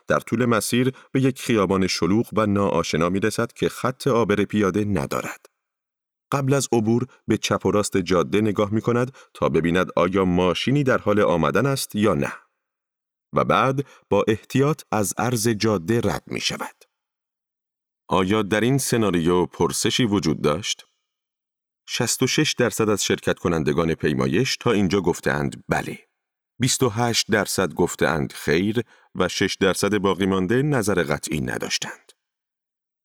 در 0.08 0.20
طول 0.20 0.44
مسیر 0.44 0.92
به 1.12 1.20
یک 1.20 1.42
خیابان 1.42 1.86
شلوغ 1.86 2.28
و 2.32 2.46
ناآشنا 2.46 3.08
می 3.08 3.20
رسد 3.20 3.52
که 3.52 3.68
خط 3.68 4.06
آبر 4.06 4.44
پیاده 4.44 4.84
ندارد. 4.84 5.46
قبل 6.32 6.54
از 6.54 6.68
عبور 6.72 7.06
به 7.28 7.38
چپ 7.38 7.66
و 7.66 7.70
راست 7.70 7.96
جاده 7.96 8.40
نگاه 8.40 8.70
می 8.74 8.80
کند 8.80 9.16
تا 9.34 9.48
ببیند 9.48 9.88
آیا 9.96 10.24
ماشینی 10.24 10.84
در 10.84 10.98
حال 10.98 11.20
آمدن 11.20 11.66
است 11.66 11.94
یا 11.94 12.14
نه. 12.14 12.32
و 13.32 13.44
بعد 13.44 13.86
با 14.10 14.24
احتیاط 14.28 14.82
از 14.92 15.14
عرض 15.18 15.48
جاده 15.48 16.00
رد 16.00 16.22
می 16.26 16.40
شود. 16.40 16.84
آیا 18.08 18.42
در 18.42 18.60
این 18.60 18.78
سناریو 18.78 19.46
پرسشی 19.46 20.04
وجود 20.04 20.42
داشت؟ 20.42 20.86
66 21.88 22.54
درصد 22.58 22.88
از 22.88 23.04
شرکت 23.04 23.38
کنندگان 23.38 23.94
پیمایش 23.94 24.56
تا 24.56 24.72
اینجا 24.72 25.00
گفتند 25.00 25.64
بله. 25.68 26.05
28 26.58 27.30
درصد 27.30 27.74
گفتند 27.74 28.32
خیر 28.32 28.82
و 29.14 29.28
6 29.28 29.56
درصد 29.60 29.98
باقی 29.98 30.26
مانده 30.26 30.62
نظر 30.62 31.02
قطعی 31.02 31.40
نداشتند. 31.40 32.12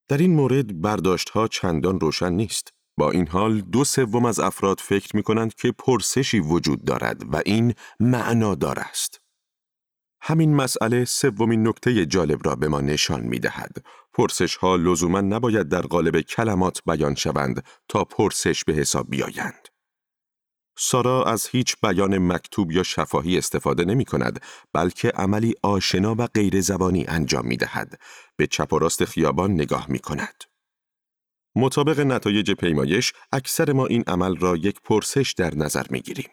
در 0.08 0.17
این 0.17 0.36
مورد 0.36 0.81
برداشت 0.81 1.29
ها 1.29 1.48
چندان 1.48 2.00
روشن 2.00 2.34
نیست. 2.34 2.74
با 2.98 3.12
این 3.12 3.27
حال 3.27 3.62
دو 3.62 3.84
سوم 3.84 4.25
از 4.25 4.39
افراد 4.39 4.79
فکر 4.79 5.15
می 5.15 5.24
کنند 5.24 5.55
که 5.55 5.72
پرسشی 5.72 6.39
وجود 6.39 6.86
دارد 6.86 7.34
و 7.34 7.41
این 7.46 7.74
معنادار 8.00 8.79
است. 8.79 9.22
همین 10.22 10.55
مسئله 10.55 11.05
سومین 11.05 11.67
نکته 11.67 12.05
جالب 12.05 12.48
را 12.48 12.55
به 12.55 12.67
ما 12.67 12.81
نشان 12.81 13.22
می 13.22 13.39
دهد. 13.39 13.86
پرسش 14.13 14.55
ها 14.55 14.75
لزوما 14.75 15.22
نباید 15.22 15.70
در 15.70 15.81
قالب 15.81 16.22
کلمات 16.22 16.81
بیان 16.86 17.15
شوند 17.15 17.63
تا 17.89 18.03
پرسش 18.03 18.63
به 18.63 18.74
حساب 18.74 19.10
بیایند. 19.10 19.67
سارا 20.83 21.23
از 21.23 21.47
هیچ 21.47 21.75
بیان 21.83 22.17
مکتوب 22.17 22.71
یا 22.71 22.83
شفاهی 22.83 23.38
استفاده 23.38 23.85
نمی 23.85 24.05
کند 24.05 24.41
بلکه 24.73 25.09
عملی 25.09 25.53
آشنا 25.63 26.15
و 26.17 26.27
غیر 26.27 26.61
زبانی 26.61 27.05
انجام 27.07 27.47
می 27.47 27.57
دهد. 27.57 28.00
به 28.38 28.47
چپ 28.47 28.73
و 28.73 28.79
راست 28.79 29.05
خیابان 29.05 29.51
نگاه 29.51 29.85
می 29.89 30.00
کند. 30.00 30.43
مطابق 31.55 32.00
نتایج 32.00 32.51
پیمایش 32.51 33.13
اکثر 33.31 33.71
ما 33.71 33.85
این 33.85 34.03
عمل 34.07 34.35
را 34.35 34.55
یک 34.55 34.81
پرسش 34.83 35.33
در 35.38 35.55
نظر 35.55 35.85
می 35.89 36.01
گیریم. 36.01 36.29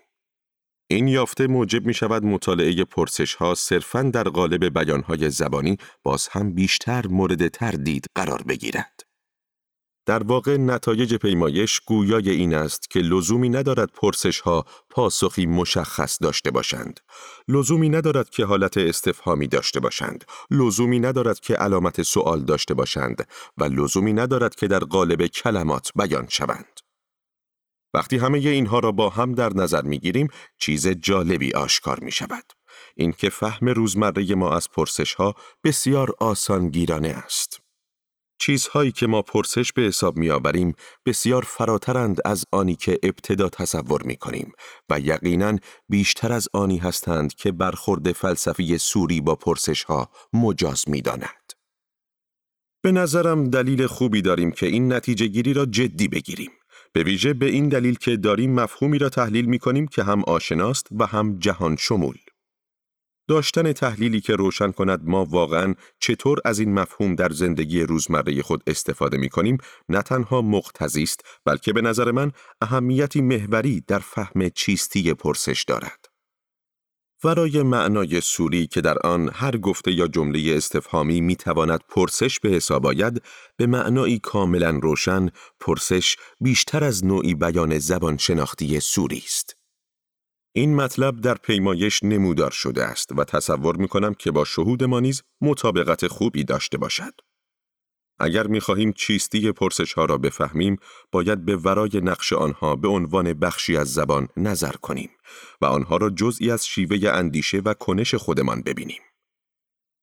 این 0.90 1.09
یافته 1.09 1.47
موجب 1.47 1.87
می 1.87 1.95
شود 1.95 2.25
مطالعه 2.25 2.85
پرسش 2.85 3.35
ها 3.35 3.55
صرفاً 3.55 4.02
در 4.02 4.25
قالب 4.25 4.78
بیان 4.78 5.02
های 5.02 5.31
زبانی 5.31 5.76
باز 6.02 6.28
هم 6.28 6.55
بیشتر 6.55 7.07
مورد 7.07 7.49
تردید 7.49 8.07
قرار 8.14 8.43
بگیرد. 8.43 9.08
در 10.09 10.23
واقع 10.23 10.57
نتایج 10.57 11.15
پیمایش 11.15 11.81
گویای 11.81 12.31
این 12.31 12.55
است 12.55 12.91
که 12.91 13.00
لزومی 13.00 13.49
ندارد 13.49 13.91
پرسش 13.95 14.41
ها 14.41 14.65
پاسخی 14.91 15.47
مشخص 15.47 16.19
داشته 16.23 16.50
باشند. 16.50 17.00
لزومی 17.49 17.88
ندارد 17.88 18.31
که 18.31 18.45
حالت 18.45 18.77
استفهامی 18.77 19.47
داشته 19.47 19.81
باشند. 19.81 20.25
لزومی 20.50 21.00
ندارد 21.00 21.41
که 21.41 21.55
علامت 21.55 22.03
سوال 22.03 22.41
داشته 22.41 22.75
باشند 22.75 23.29
و 23.59 23.65
لزومی 23.65 24.12
ندارد 24.12 24.55
که 24.55 24.69
در 24.69 24.79
قالب 24.79 25.27
کلمات 25.27 25.91
بیان 25.97 26.27
شوند. 26.29 26.81
وقتی 27.95 28.17
همه 28.17 28.38
اینها 28.38 28.79
را 28.79 28.93
با 28.93 29.09
هم 29.09 29.35
در 29.35 29.53
نظر 29.55 29.83
می 29.83 29.99
گیریم 29.99 30.29
چیز 30.59 30.88
جالبی 30.88 31.53
آشکار 31.53 32.00
می 32.00 32.12
شود. 32.12 32.45
اینکه 32.97 33.31
فهم 33.31 33.69
روزمره 33.69 34.35
ما 34.35 34.57
از 34.57 34.71
پرسش 34.71 35.15
ها 35.15 35.35
بسیار 35.65 36.15
آسان 36.21 36.69
گیرانه 36.69 37.09
است. 37.09 37.68
چیزهایی 38.38 38.92
که 38.92 39.07
ما 39.07 39.23
پرسش 39.23 39.73
به 39.73 39.83
حساب 39.83 40.16
می 40.16 40.30
آوریم 40.30 40.75
بسیار 41.07 41.42
فراترند 41.42 42.18
از 42.25 42.45
آنی 42.52 42.76
که 42.76 42.99
ابتدا 43.02 43.49
تصور 43.49 44.02
می 44.02 44.16
کنیم 44.16 44.52
و 44.90 45.00
یقینا 45.00 45.59
بیشتر 45.88 46.33
از 46.33 46.49
آنی 46.52 46.78
هستند 46.78 47.35
که 47.35 47.52
برخورد 47.52 48.12
فلسفی 48.12 48.78
سوری 48.78 49.21
با 49.21 49.35
پرسش 49.35 49.83
ها 49.85 50.11
مجاز 50.33 50.88
می 50.88 51.02
داند. 51.02 51.52
به 52.83 52.92
نظرم 52.92 53.50
دلیل 53.50 53.87
خوبی 53.87 54.23
داریم 54.23 54.50
که 54.50 54.66
این 54.66 54.92
نتیجه 54.92 55.26
گیری 55.26 55.52
را 55.52 55.66
جدی 55.66 56.09
بگیریم. 56.09 56.50
به 56.92 57.02
ویژه 57.02 57.35
به 57.35 57.47
این 57.47 57.68
دلیل 57.68 57.95
که 57.95 58.16
داریم 58.16 58.54
مفهومی 58.54 58.99
را 58.99 59.09
تحلیل 59.09 59.45
می 59.45 59.59
کنیم 59.59 59.87
که 59.87 60.02
هم 60.02 60.25
آشناست 60.25 60.87
و 60.99 61.07
هم 61.07 61.38
جهان 61.38 61.76
شمول. 61.76 62.18
داشتن 63.29 63.73
تحلیلی 63.73 64.21
که 64.21 64.37
روشن 64.37 64.73
کند 64.73 65.01
ما 65.05 65.25
واقعا 65.25 65.75
چطور 66.01 66.39
از 66.45 66.59
این 66.59 66.75
مفهوم 66.75 67.15
در 67.15 67.31
زندگی 67.31 67.83
روزمره 67.83 68.43
خود 68.43 68.63
استفاده 68.67 69.17
می 69.17 69.29
کنیم 69.29 69.59
نه 69.89 70.03
تنها 70.03 70.43
مقتضی 70.43 71.03
است 71.03 71.21
بلکه 71.45 71.73
به 71.73 71.81
نظر 71.81 72.11
من 72.11 72.33
اهمیتی 72.61 73.21
محوری 73.21 73.85
در 73.87 73.99
فهم 73.99 74.49
چیستی 74.49 75.15
پرسش 75.15 75.65
دارد. 75.69 76.05
ورای 77.25 77.63
معنای 77.63 78.21
سوری 78.21 78.67
که 78.67 78.81
در 78.81 78.99
آن 78.99 79.31
هر 79.35 79.57
گفته 79.57 79.93
یا 79.93 80.09
جمله 80.09 80.57
استفهامی 80.57 81.21
می 81.21 81.37
تواند 81.37 81.81
پرسش 81.89 82.41
به 82.41 82.49
حساب 82.49 82.87
آید 82.87 83.23
به 83.57 83.67
معنایی 83.67 84.19
کاملا 84.19 84.71
روشن 84.71 85.31
پرسش 85.61 86.17
بیشتر 86.41 86.85
از 86.85 87.05
نوعی 87.05 87.35
بیان 87.35 87.79
زبان 87.79 88.17
شناختی 88.17 88.81
سوری 88.81 89.23
است. 89.25 89.58
این 90.52 90.75
مطلب 90.76 91.21
در 91.21 91.35
پیمایش 91.35 92.02
نمودار 92.02 92.50
شده 92.50 92.85
است 92.85 93.12
و 93.12 93.25
تصور 93.25 93.76
می 93.76 93.88
کنم 93.88 94.14
که 94.14 94.31
با 94.31 94.45
شهود 94.45 94.85
ما 94.85 95.00
نیز 95.00 95.23
مطابقت 95.40 96.07
خوبی 96.07 96.45
داشته 96.45 96.78
باشد. 96.78 97.12
اگر 98.21 98.47
می 98.47 98.61
خواهیم 98.61 98.93
چیستی 98.93 99.52
پرسش 99.52 99.93
ها 99.93 100.05
را 100.05 100.19
بفهمیم، 100.19 100.76
باید 101.12 101.45
به 101.45 101.57
ورای 101.57 102.00
نقش 102.02 102.33
آنها 102.33 102.76
به 102.76 102.88
عنوان 102.88 103.33
بخشی 103.33 103.76
از 103.76 103.93
زبان 103.93 104.28
نظر 104.37 104.73
کنیم 104.73 105.11
و 105.61 105.67
آنها 105.67 105.97
را 105.97 106.11
جزئی 106.11 106.50
از 106.50 106.67
شیوه 106.67 107.09
اندیشه 107.09 107.59
و 107.59 107.75
کنش 107.75 108.14
خودمان 108.14 108.62
ببینیم. 108.62 109.02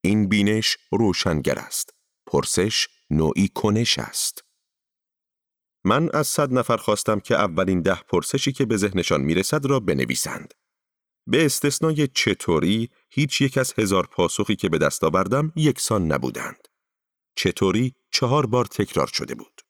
این 0.01 0.29
بینش 0.29 0.77
روشنگر 0.91 1.59
است. 1.59 1.93
پرسش 2.27 2.87
نوعی 3.09 3.47
کنش 3.47 3.99
است. 3.99 4.44
من 5.85 6.09
از 6.13 6.27
صد 6.27 6.53
نفر 6.53 6.77
خواستم 6.77 7.19
که 7.19 7.35
اولین 7.35 7.81
ده 7.81 8.01
پرسشی 8.01 8.51
که 8.51 8.65
به 8.65 8.77
ذهنشان 8.77 9.21
می‌رسد 9.21 9.65
را 9.65 9.79
بنویسند. 9.79 10.53
به 11.27 11.45
استثنای 11.45 12.07
چطوری 12.07 12.89
هیچ 13.09 13.41
یک 13.41 13.57
از 13.57 13.73
هزار 13.77 14.07
پاسخی 14.07 14.55
که 14.55 14.69
به 14.69 14.77
دست 14.77 15.03
آوردم 15.03 15.53
یکسان 15.55 16.11
نبودند. 16.11 16.67
چطوری 17.35 17.93
چهار 18.11 18.45
بار 18.45 18.65
تکرار 18.65 19.07
شده 19.07 19.35
بود. 19.35 19.61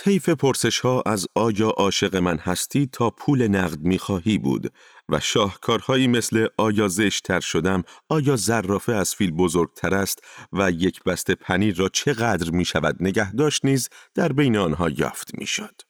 طیف 0.00 0.28
پرسش 0.28 0.80
ها 0.80 1.02
از 1.06 1.26
آیا 1.34 1.68
عاشق 1.68 2.16
من 2.16 2.38
هستی 2.38 2.86
تا 2.92 3.10
پول 3.10 3.48
نقد 3.48 3.80
می‌خواهی 3.80 4.38
بود 4.38 4.72
و 5.08 5.20
شاهکارهایی 5.20 6.06
مثل 6.08 6.46
آیا 6.56 6.88
زشتر 6.88 7.40
شدم، 7.40 7.82
آیا 8.08 8.36
زرافه 8.36 8.92
از 8.92 9.14
فیل 9.14 9.30
بزرگتر 9.30 9.94
است 9.94 10.24
و 10.52 10.70
یک 10.70 11.04
بسته 11.04 11.34
پنیر 11.34 11.76
را 11.76 11.88
چقدر 11.88 12.50
می 12.50 12.64
شود 12.64 12.96
نگه 13.00 13.32
داشت 13.32 13.64
نیز 13.64 13.88
در 14.14 14.32
بین 14.32 14.56
آنها 14.56 14.90
یافت 14.90 15.34
می 15.38 15.46
شد. 15.46 15.80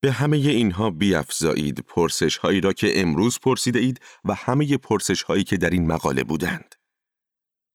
به 0.00 0.12
همه 0.12 0.36
اینها 0.36 0.90
بیافزایید 0.90 1.80
پرسش 1.80 2.36
هایی 2.36 2.60
را 2.60 2.72
که 2.72 3.00
امروز 3.00 3.38
پرسیده 3.40 3.78
اید 3.78 4.00
و 4.24 4.34
همه 4.34 4.76
پرسش 4.76 5.22
هایی 5.22 5.44
که 5.44 5.56
در 5.56 5.70
این 5.70 5.86
مقاله 5.86 6.24
بودند. 6.24 6.74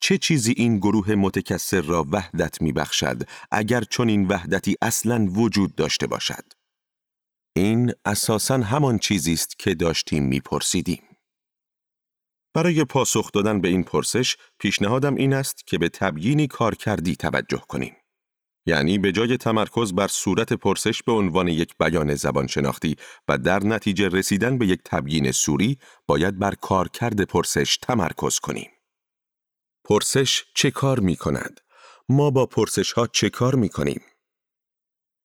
چه 0.03 0.17
چیزی 0.17 0.53
این 0.57 0.77
گروه 0.77 1.15
متکسر 1.15 1.81
را 1.81 2.05
وحدت 2.12 2.62
می 2.62 2.72
بخشد 2.72 3.24
اگر 3.51 3.81
چون 3.81 4.10
این 4.10 4.27
وحدتی 4.27 4.75
اصلا 4.81 5.25
وجود 5.25 5.75
داشته 5.75 6.07
باشد؟ 6.07 6.43
این 7.55 7.93
اساساً 8.05 8.57
همان 8.57 9.00
چیزی 9.00 9.33
است 9.33 9.60
که 9.60 9.75
داشتیم 9.75 10.24
میپرسیدیم. 10.24 11.03
برای 12.55 12.83
پاسخ 12.83 13.31
دادن 13.31 13.62
به 13.62 13.67
این 13.67 13.83
پرسش 13.83 14.38
پیشنهادم 14.60 15.15
این 15.15 15.33
است 15.33 15.67
که 15.67 15.77
به 15.77 15.89
تبیینی 15.89 16.48
کارکردی 16.48 17.15
توجه 17.15 17.63
کنیم. 17.67 17.95
یعنی 18.65 18.98
به 18.98 19.12
جای 19.12 19.38
تمرکز 19.38 19.93
بر 19.93 20.07
صورت 20.07 20.53
پرسش 20.53 21.03
به 21.03 21.12
عنوان 21.12 21.48
یک 21.48 21.74
بیان 21.79 22.15
زبان 22.15 22.48
شناختی 22.48 22.95
و 23.27 23.38
در 23.38 23.60
نتیجه 23.60 24.07
رسیدن 24.07 24.57
به 24.57 24.67
یک 24.67 24.79
تبیین 24.86 25.31
سوری 25.31 25.77
باید 26.07 26.39
بر 26.39 26.55
کارکرد 26.55 27.22
پرسش 27.22 27.77
تمرکز 27.77 28.39
کنیم. 28.39 28.73
پرسش 29.86 30.44
چه 30.56 30.72
کار 30.72 31.00
می 31.00 31.16
کند؟ 31.16 31.60
ما 32.10 32.32
با 32.32 32.46
پرسش 32.46 32.92
ها 32.92 33.08
چه 33.08 33.30
کار 33.30 33.56
می 33.56 33.70
کنیم؟ 33.70 34.02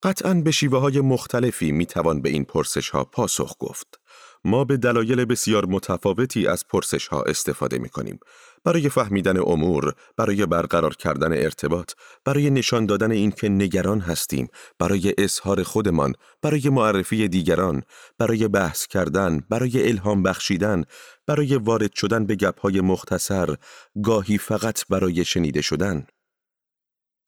قطعا 0.02 0.34
به 0.34 0.50
شیوه 0.50 0.78
های 0.78 1.00
مختلفی 1.00 1.72
می 1.72 1.86
توان 1.86 2.22
به 2.22 2.28
این 2.28 2.44
پرسش 2.44 2.90
ها 2.90 3.04
پاسخ 3.04 3.56
گفت. 3.58 4.00
ما 4.48 4.64
به 4.64 4.76
دلایل 4.76 5.24
بسیار 5.24 5.66
متفاوتی 5.66 6.46
از 6.46 6.64
پرسش 6.68 7.08
ها 7.08 7.22
استفاده 7.22 7.78
می 7.78 7.88
کنیم. 7.88 8.18
برای 8.64 8.88
فهمیدن 8.88 9.36
امور، 9.38 9.94
برای 10.16 10.46
برقرار 10.46 10.94
کردن 10.94 11.32
ارتباط، 11.32 11.92
برای 12.24 12.50
نشان 12.50 12.86
دادن 12.86 13.10
اینکه 13.10 13.48
نگران 13.48 14.00
هستیم، 14.00 14.48
برای 14.78 15.14
اظهار 15.18 15.62
خودمان، 15.62 16.12
برای 16.42 16.68
معرفی 16.68 17.28
دیگران، 17.28 17.82
برای 18.18 18.48
بحث 18.48 18.86
کردن، 18.86 19.40
برای 19.50 19.88
الهام 19.88 20.22
بخشیدن، 20.22 20.84
برای 21.26 21.56
وارد 21.56 21.94
شدن 21.94 22.26
به 22.26 22.36
گپهای 22.36 22.80
مختصر، 22.80 23.56
گاهی 24.02 24.38
فقط 24.38 24.86
برای 24.88 25.24
شنیده 25.24 25.60
شدن. 25.60 26.06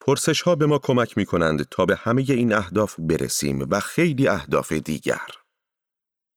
پرسش 0.01 0.43
ها 0.43 0.55
به 0.55 0.67
ما 0.67 0.79
کمک 0.79 1.19
می 1.19 1.25
کنند 1.25 1.63
تا 1.71 1.87
به 1.87 1.97
همه 1.97 2.25
این 2.29 2.53
اهداف 2.53 2.95
برسیم 2.99 3.67
و 3.71 3.81
خیلی 3.81 4.29
اهداف 4.29 4.73
دیگر. 4.73 5.40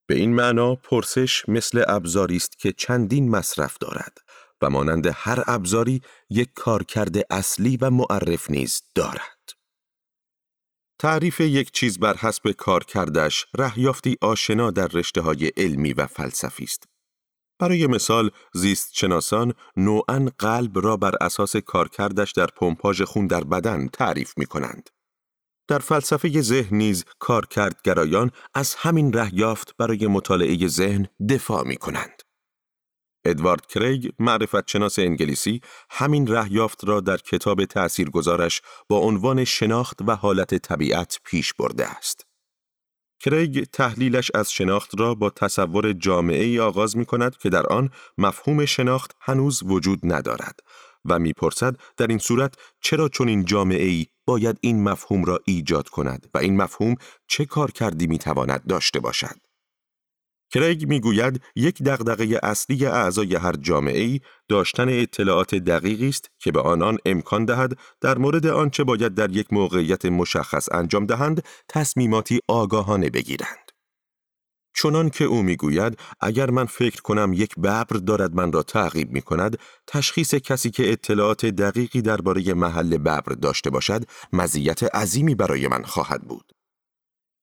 به 0.07 0.15
این 0.15 0.35
معنا 0.35 0.75
پرسش 0.75 1.49
مثل 1.49 1.83
ابزاری 1.87 2.35
است 2.35 2.59
که 2.59 2.71
چندین 2.71 3.29
مصرف 3.29 3.77
دارد 3.77 4.17
و 4.61 4.69
مانند 4.69 5.07
هر 5.13 5.43
ابزاری 5.47 6.01
یک 6.29 6.49
کارکرد 6.55 7.33
اصلی 7.33 7.77
و 7.77 7.89
معرف 7.89 8.49
نیز 8.51 8.81
دارد. 8.95 9.33
تعریف 10.99 11.39
یک 11.39 11.71
چیز 11.71 11.99
بر 11.99 12.17
حسب 12.17 12.51
کارکردش 12.51 13.45
رهیافتی 13.57 14.17
آشنا 14.21 14.71
در 14.71 14.87
رشته 14.87 15.21
های 15.21 15.51
علمی 15.57 15.93
و 15.93 16.07
فلسفی 16.07 16.63
است 16.63 16.83
برای 17.59 17.87
مثال 17.87 18.31
زیست 18.53 18.89
شناسان 18.93 19.53
نوعا 19.77 20.29
قلب 20.37 20.85
را 20.85 20.97
بر 20.97 21.15
اساس 21.21 21.55
کارکردش 21.55 22.31
در 22.31 22.47
پمپاژ 22.55 23.01
خون 23.01 23.27
در 23.27 23.43
بدن 23.43 23.87
تعریف 23.87 24.33
می 24.37 24.45
کنند. 24.45 24.89
در 25.67 25.79
فلسفه 25.79 26.41
ذهن 26.41 26.77
نیز 26.77 27.05
کارکردگرایان 27.19 28.31
از 28.53 28.75
همین 28.75 29.13
ره 29.13 29.35
یافت 29.35 29.77
برای 29.77 30.07
مطالعه 30.07 30.67
ذهن 30.67 31.07
دفاع 31.29 31.67
می 31.67 31.77
کنند. 31.77 32.21
ادوارد 33.25 33.67
کریگ 33.67 34.11
معرفت 34.19 34.69
شناس 34.69 34.99
انگلیسی 34.99 35.61
همین 35.89 36.27
ره 36.27 36.53
یافت 36.53 36.83
را 36.83 36.99
در 36.99 37.17
کتاب 37.17 37.65
تأثیرگذارش 37.65 38.61
با 38.89 38.97
عنوان 38.97 39.43
شناخت 39.43 40.01
و 40.07 40.15
حالت 40.15 40.55
طبیعت 40.55 41.19
پیش 41.25 41.53
برده 41.53 41.87
است. 41.87 42.25
کریگ 43.19 43.63
تحلیلش 43.63 44.31
از 44.35 44.51
شناخت 44.51 44.99
را 44.99 45.15
با 45.15 45.29
تصور 45.29 45.93
جامعه 45.93 46.43
ای 46.43 46.59
آغاز 46.59 46.97
می 46.97 47.05
کند 47.05 47.37
که 47.37 47.49
در 47.49 47.67
آن 47.67 47.89
مفهوم 48.17 48.65
شناخت 48.65 49.11
هنوز 49.19 49.63
وجود 49.63 49.99
ندارد 50.03 50.59
و 51.05 51.19
می‌پرسد 51.19 51.75
در 51.97 52.07
این 52.07 52.17
صورت 52.17 52.55
چرا 52.81 53.09
چون 53.09 53.27
این 53.27 53.45
جامعه 53.45 53.85
ای 53.85 54.05
باید 54.25 54.57
این 54.61 54.83
مفهوم 54.83 55.23
را 55.23 55.39
ایجاد 55.45 55.89
کند 55.89 56.29
و 56.33 56.37
این 56.37 56.57
مفهوم 56.57 56.95
چه 57.27 57.45
کار 57.45 57.71
کردی 57.71 58.07
می 58.07 58.17
تواند 58.17 58.67
داشته 58.67 58.99
باشد. 58.99 59.35
کریگ 60.53 60.87
می‌گوید 60.87 61.41
یک 61.55 61.83
دغدغه 61.83 62.39
اصلی 62.43 62.85
اعضای 62.85 63.35
هر 63.35 63.55
جامعه 63.55 64.01
ای 64.01 64.19
داشتن 64.49 64.89
اطلاعات 64.89 65.55
دقیقی 65.55 66.09
است 66.09 66.29
که 66.39 66.51
به 66.51 66.61
آنان 66.61 66.97
امکان 67.05 67.45
دهد 67.45 67.77
در 68.01 68.17
مورد 68.17 68.45
آنچه 68.45 68.83
باید 68.83 69.15
در 69.15 69.31
یک 69.31 69.53
موقعیت 69.53 70.05
مشخص 70.05 70.71
انجام 70.71 71.05
دهند 71.05 71.43
تصمیماتی 71.69 72.39
آگاهانه 72.47 73.09
بگیرند. 73.09 73.62
چنان 74.73 75.09
که 75.09 75.23
او 75.23 75.41
می‌گوید 75.41 75.99
اگر 76.19 76.49
من 76.49 76.65
فکر 76.65 77.01
کنم 77.01 77.33
یک 77.33 77.55
ببر 77.55 77.83
دارد 77.83 78.35
من 78.35 78.51
را 78.51 78.63
تعقیب 78.63 79.11
می 79.11 79.21
کند 79.21 79.59
تشخیص 79.87 80.35
کسی 80.35 80.71
که 80.71 80.91
اطلاعات 80.91 81.45
دقیقی 81.45 82.01
درباره 82.01 82.53
محل 82.53 82.97
ببر 82.97 83.35
داشته 83.41 83.69
باشد 83.69 84.05
مزیت 84.33 84.83
عظیمی 84.95 85.35
برای 85.35 85.67
من 85.67 85.83
خواهد 85.83 86.21
بود. 86.21 86.51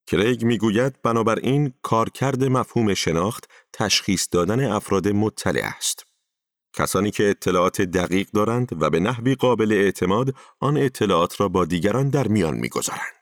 کریگ 0.07 0.45
می‌گوید 0.45 1.03
بنابراین 1.03 1.73
کارکرد 1.83 2.45
مفهوم 2.45 2.95
شناخت 2.95 3.51
تشخیص 3.73 4.29
دادن 4.33 4.73
افراد 4.73 5.09
مطلع 5.09 5.73
است. 5.77 6.07
کسانی 6.77 7.11
که 7.11 7.31
اطلاعات 7.31 7.83
دقیق 7.83 8.29
دارند 8.31 8.83
و 8.83 8.91
به 8.91 9.01
نحوی 9.01 9.35
قابل 9.35 9.73
اعتماد 9.73 10.35
آن 10.61 10.77
اطلاعات 10.77 11.41
را 11.41 11.49
با 11.49 11.65
دیگران 11.65 12.09
در 12.09 12.29
میان 12.29 12.55
می‌گذارند. 12.55 13.20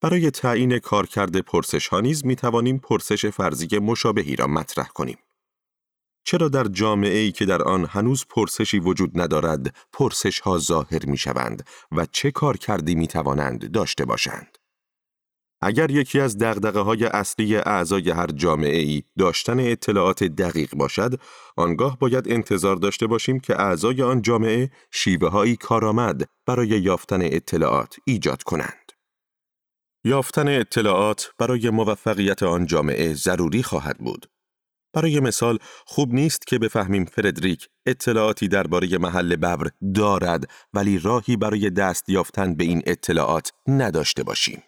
برای 0.00 0.30
تعیین 0.30 0.78
کارکرد 0.78 1.40
پرسش 1.40 1.88
ها 1.88 2.00
نیز 2.00 2.26
می 2.26 2.36
توانیم 2.36 2.78
پرسش 2.78 3.26
فرضی 3.26 3.78
مشابهی 3.78 4.36
را 4.36 4.46
مطرح 4.46 4.88
کنیم. 4.88 5.18
چرا 6.24 6.48
در 6.48 6.64
جامعه 6.64 7.18
ای 7.18 7.32
که 7.32 7.44
در 7.46 7.62
آن 7.62 7.84
هنوز 7.84 8.26
پرسشی 8.30 8.78
وجود 8.78 9.20
ندارد، 9.20 9.76
پرسش 9.92 10.40
ها 10.40 10.58
ظاهر 10.58 11.06
می 11.06 11.16
شوند 11.16 11.66
و 11.92 12.06
چه 12.12 12.30
کار 12.30 12.56
کردی 12.56 12.94
می 12.94 13.06
توانند 13.06 13.70
داشته 13.70 14.04
باشند؟ 14.04 14.58
اگر 15.60 15.90
یکی 15.90 16.20
از 16.20 16.38
دغدغه 16.38 16.80
های 16.80 17.04
اصلی 17.04 17.56
اعضای 17.56 18.10
هر 18.10 18.26
جامعه 18.26 18.78
ای 18.78 19.02
داشتن 19.18 19.60
اطلاعات 19.60 20.24
دقیق 20.24 20.74
باشد، 20.74 21.20
آنگاه 21.56 21.98
باید 21.98 22.32
انتظار 22.32 22.76
داشته 22.76 23.06
باشیم 23.06 23.40
که 23.40 23.60
اعضای 23.60 24.02
آن 24.02 24.22
جامعه 24.22 24.70
شیوه 24.90 25.28
هایی 25.28 25.56
کارآمد 25.56 26.28
برای 26.46 26.68
یافتن 26.68 27.22
اطلاعات 27.22 27.96
ایجاد 28.04 28.42
کنند. 28.42 28.77
یافتن 30.08 30.48
اطلاعات 30.48 31.30
برای 31.38 31.70
موفقیت 31.70 32.42
آن 32.42 32.66
جامعه 32.66 33.14
ضروری 33.14 33.62
خواهد 33.62 33.98
بود. 33.98 34.26
برای 34.92 35.20
مثال 35.20 35.58
خوب 35.86 36.14
نیست 36.14 36.46
که 36.46 36.58
بفهمیم 36.58 37.04
فردریک 37.04 37.68
اطلاعاتی 37.86 38.48
درباره 38.48 38.98
محل 38.98 39.36
ببر 39.36 39.70
دارد 39.94 40.50
ولی 40.74 40.98
راهی 40.98 41.36
برای 41.36 41.70
دست 41.70 42.08
یافتن 42.08 42.54
به 42.54 42.64
این 42.64 42.82
اطلاعات 42.86 43.52
نداشته 43.66 44.22
باشیم. 44.22 44.62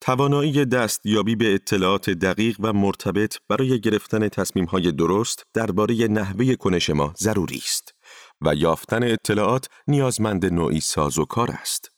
توانایی 0.00 0.64
دستیابی 0.64 1.36
به 1.36 1.54
اطلاعات 1.54 2.10
دقیق 2.10 2.56
و 2.60 2.72
مرتبط 2.72 3.36
برای 3.48 3.80
گرفتن 3.80 4.28
تصمیم‌های 4.28 4.92
درست 4.92 5.42
درباره 5.54 5.94
نحوه 5.94 6.54
کنش 6.54 6.90
ما 6.90 7.14
ضروری 7.18 7.62
است 7.64 7.94
و 8.40 8.54
یافتن 8.54 9.02
اطلاعات 9.02 9.68
نیازمند 9.86 10.46
نوعی 10.46 10.80
کار 11.28 11.50
است. 11.50 11.91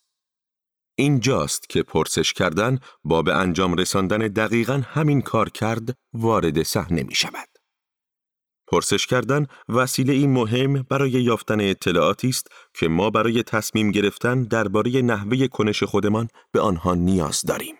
اینجاست 0.97 1.69
که 1.69 1.83
پرسش 1.83 2.33
کردن 2.33 2.79
با 3.05 3.23
به 3.23 3.35
انجام 3.35 3.75
رساندن 3.75 4.19
دقیقا 4.19 4.83
همین 4.85 5.23
کار 5.23 5.49
کرد 5.49 5.97
وارد 6.13 6.63
صحنه 6.63 7.03
می 7.03 7.15
شود. 7.15 7.49
پرسش 8.67 9.07
کردن 9.07 9.47
وسیله 9.69 10.13
ای 10.13 10.27
مهم 10.27 10.83
برای 10.83 11.11
یافتن 11.11 11.61
اطلاعاتی 11.61 12.29
است 12.29 12.49
که 12.75 12.89
ما 12.89 13.11
برای 13.11 13.43
تصمیم 13.43 13.91
گرفتن 13.91 14.43
درباره 14.43 15.03
نحوه 15.03 15.47
کنش 15.47 15.83
خودمان 15.83 16.29
به 16.53 16.61
آنها 16.61 16.95
نیاز 16.95 17.43
داریم. 17.43 17.75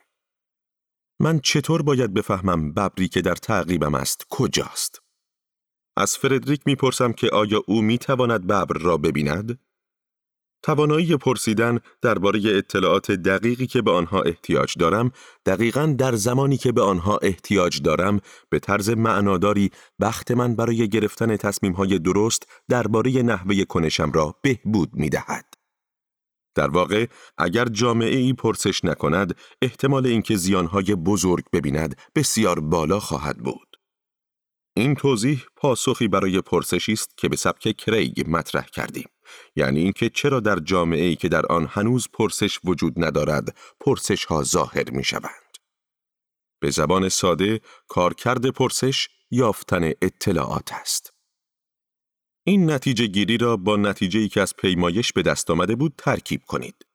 من 1.21 1.41
چطور 1.41 1.83
باید 1.83 2.15
بفهمم 2.15 2.73
ببری 2.73 3.09
که 3.09 3.21
در 3.21 3.35
تعقیبم 3.35 3.95
است 3.95 4.27
کجاست؟ 4.31 5.03
از 5.97 6.17
فردریک 6.19 6.61
می‌پرسم 6.67 7.13
که 7.13 7.31
آیا 7.33 7.63
او 7.67 7.83
می‌تواند 7.83 8.47
ببر 8.47 8.79
را 8.81 8.97
ببیند؟ 8.97 9.59
توانایی 10.65 11.17
پرسیدن 11.17 11.79
درباره 12.03 12.41
اطلاعات 12.45 13.11
دقیقی 13.11 13.67
که 13.67 13.83
به 13.83 13.91
آنها 13.91 14.23
احتیاج 14.23 14.75
دارم، 14.79 15.13
دقیقا 15.47 15.95
در 15.99 16.15
زمانی 16.15 16.57
که 16.57 16.73
به 16.73 16.83
آنها 16.83 17.17
احتیاج 17.23 17.83
دارم، 17.83 18.21
به 18.51 18.59
طرز 18.59 18.91
معناداری 18.91 19.71
بخت 20.01 20.31
من 20.31 20.55
برای 20.55 20.89
گرفتن 20.89 21.37
تصمیمهای 21.37 21.99
درست 21.99 22.49
درباره 22.69 23.23
نحوه 23.23 23.65
کنشم 23.65 24.13
را 24.13 24.35
بهبود 24.43 24.91
می 24.95 25.09
دهد. 25.09 25.45
در 26.55 26.71
واقع 26.71 27.07
اگر 27.39 27.65
جامعه 27.65 28.17
ای 28.17 28.33
پرسش 28.33 28.85
نکند 28.85 29.35
احتمال 29.63 30.07
اینکه 30.07 30.37
زیانهای 30.37 30.95
بزرگ 30.95 31.45
ببیند 31.53 31.97
بسیار 32.15 32.61
بالا 32.61 33.01
خواهد 33.01 33.39
بود. 33.39 33.77
این 34.77 34.95
توضیح 34.95 35.45
پاسخی 35.57 36.09
برای 36.09 36.41
پرسشی 36.41 36.93
است 36.93 37.19
که 37.19 37.29
به 37.29 37.37
سبک 37.37 37.77
کریگ 37.77 38.25
مطرح 38.29 38.67
کردیم. 38.67 39.09
یعنی 39.57 39.81
اینکه 39.81 40.11
چرا 40.11 40.41
در 40.41 40.59
جامعه 40.59 41.05
ای 41.05 41.17
که 41.17 41.29
در 41.29 41.47
آن 41.47 41.67
هنوز 41.71 42.09
پرسش 42.13 42.59
وجود 42.65 43.05
ندارد 43.05 43.57
پرسش 43.81 44.25
ها 44.25 44.43
ظاهر 44.43 44.91
می 44.91 45.05
شوند. 45.05 45.59
به 46.61 46.71
زبان 46.71 47.09
ساده 47.09 47.61
کارکرد 47.89 48.51
پرسش 48.51 49.09
یافتن 49.31 49.85
اطلاعات 50.03 50.73
است. 50.73 51.13
این 52.47 52.71
نتیجه 52.71 53.07
گیری 53.07 53.39
را 53.39 53.57
با 53.57 53.77
نتیجه 53.77 54.21
ای 54.21 54.29
که 54.29 54.41
از 54.41 54.57
پیمایش 54.57 55.13
به 55.13 55.23
دست 55.23 55.51
آمده 55.51 55.75
بود 55.75 55.95
ترکیب 55.99 56.43
کنید. 56.47 56.87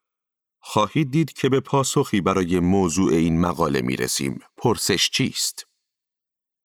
خواهید 0.59 1.11
دید 1.11 1.33
که 1.33 1.49
به 1.49 1.59
پاسخی 1.59 2.21
برای 2.21 2.59
موضوع 2.59 3.13
این 3.13 3.41
مقاله 3.41 3.81
می 3.81 3.95
رسیم. 3.95 4.39
پرسش 4.57 5.09
چیست؟ 5.09 5.67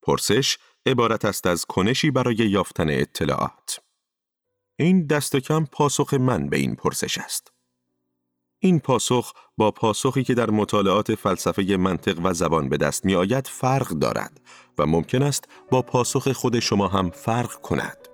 پرسش 0.03 0.59
عبارت 0.87 1.24
است 1.24 1.46
از 1.46 1.64
کنشی 1.64 2.11
برای 2.11 2.37
یافتن 2.37 2.90
اطلاعات. 2.90 3.81
این 4.76 5.06
دست 5.06 5.37
کم 5.37 5.64
پاسخ 5.64 6.14
من 6.14 6.48
به 6.48 6.56
این 6.56 6.74
پرسش 6.74 7.18
است. 7.18 7.52
این 8.58 8.80
پاسخ 8.80 9.32
با 9.56 9.70
پاسخی 9.70 10.24
که 10.24 10.34
در 10.34 10.50
مطالعات 10.50 11.14
فلسفه 11.14 11.76
منطق 11.76 12.20
و 12.24 12.34
زبان 12.34 12.68
به 12.68 12.76
دست 12.76 13.04
می 13.04 13.14
آید 13.14 13.46
فرق 13.46 13.88
دارد 13.88 14.40
و 14.78 14.87
ممکن 14.87 15.22
است 15.22 15.48
با 15.70 15.82
پاسخ 15.82 16.32
خود 16.32 16.58
شما 16.58 16.88
هم 16.88 17.10
فرق 17.10 17.52
کند. 17.52 18.08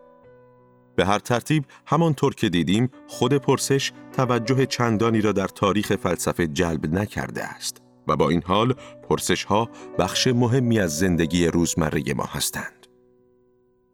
به 0.96 1.06
هر 1.06 1.18
ترتیب 1.18 1.64
همانطور 1.86 2.34
که 2.34 2.48
دیدیم 2.48 2.90
خود 3.08 3.34
پرسش 3.34 3.92
توجه 4.12 4.66
چندانی 4.66 5.20
را 5.20 5.32
در 5.32 5.48
تاریخ 5.48 5.92
فلسفه 5.92 6.46
جلب 6.46 6.94
نکرده 6.94 7.44
است 7.44 7.82
و 8.08 8.16
با 8.16 8.28
این 8.28 8.42
حال 8.42 8.74
پرسش 9.08 9.44
ها 9.44 9.68
بخش 9.98 10.26
مهمی 10.26 10.80
از 10.80 10.98
زندگی 10.98 11.46
روزمره 11.46 12.14
ما 12.14 12.24
هستند. 12.24 12.79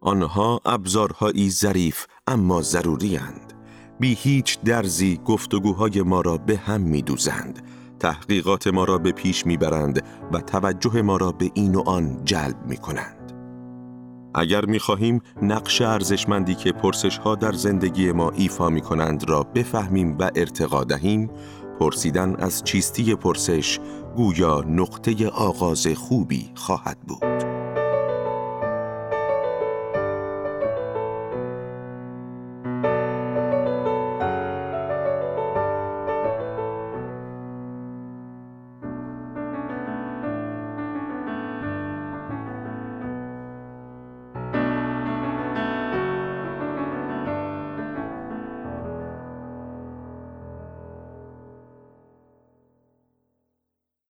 آنها 0.01 0.61
ابزارهایی 0.65 1.49
ظریف 1.49 2.05
اما 2.27 2.61
ضروری 2.61 3.17
اند. 3.17 3.53
بی 3.99 4.13
هیچ 4.13 4.59
درزی 4.61 5.19
گفتگوهای 5.25 6.01
ما 6.01 6.21
را 6.21 6.37
به 6.37 6.57
هم 6.57 6.81
می 6.81 7.01
دوزند. 7.01 7.63
تحقیقات 7.99 8.67
ما 8.67 8.83
را 8.83 8.97
به 8.97 9.11
پیش 9.11 9.45
می 9.45 9.57
برند 9.57 10.03
و 10.33 10.41
توجه 10.41 11.01
ما 11.01 11.17
را 11.17 11.31
به 11.31 11.51
این 11.53 11.75
و 11.75 11.89
آن 11.89 12.25
جلب 12.25 12.65
می 12.67 12.77
کنند. 12.77 13.33
اگر 14.35 14.65
می 14.65 14.79
خواهیم 14.79 15.21
نقش 15.41 15.81
ارزشمندی 15.81 16.55
که 16.55 16.71
پرسش 16.71 17.17
ها 17.17 17.35
در 17.35 17.51
زندگی 17.51 18.11
ما 18.11 18.29
ایفا 18.29 18.69
می 18.69 18.81
کنند 18.81 19.29
را 19.29 19.43
بفهمیم 19.43 20.17
و 20.17 20.31
ارتقا 20.35 20.83
دهیم، 20.83 21.29
پرسیدن 21.79 22.35
از 22.35 22.63
چیستی 22.63 23.15
پرسش 23.15 23.79
گویا 24.15 24.63
نقطه 24.67 25.27
آغاز 25.27 25.87
خوبی 25.87 26.49
خواهد 26.55 26.97
بود. 26.99 27.46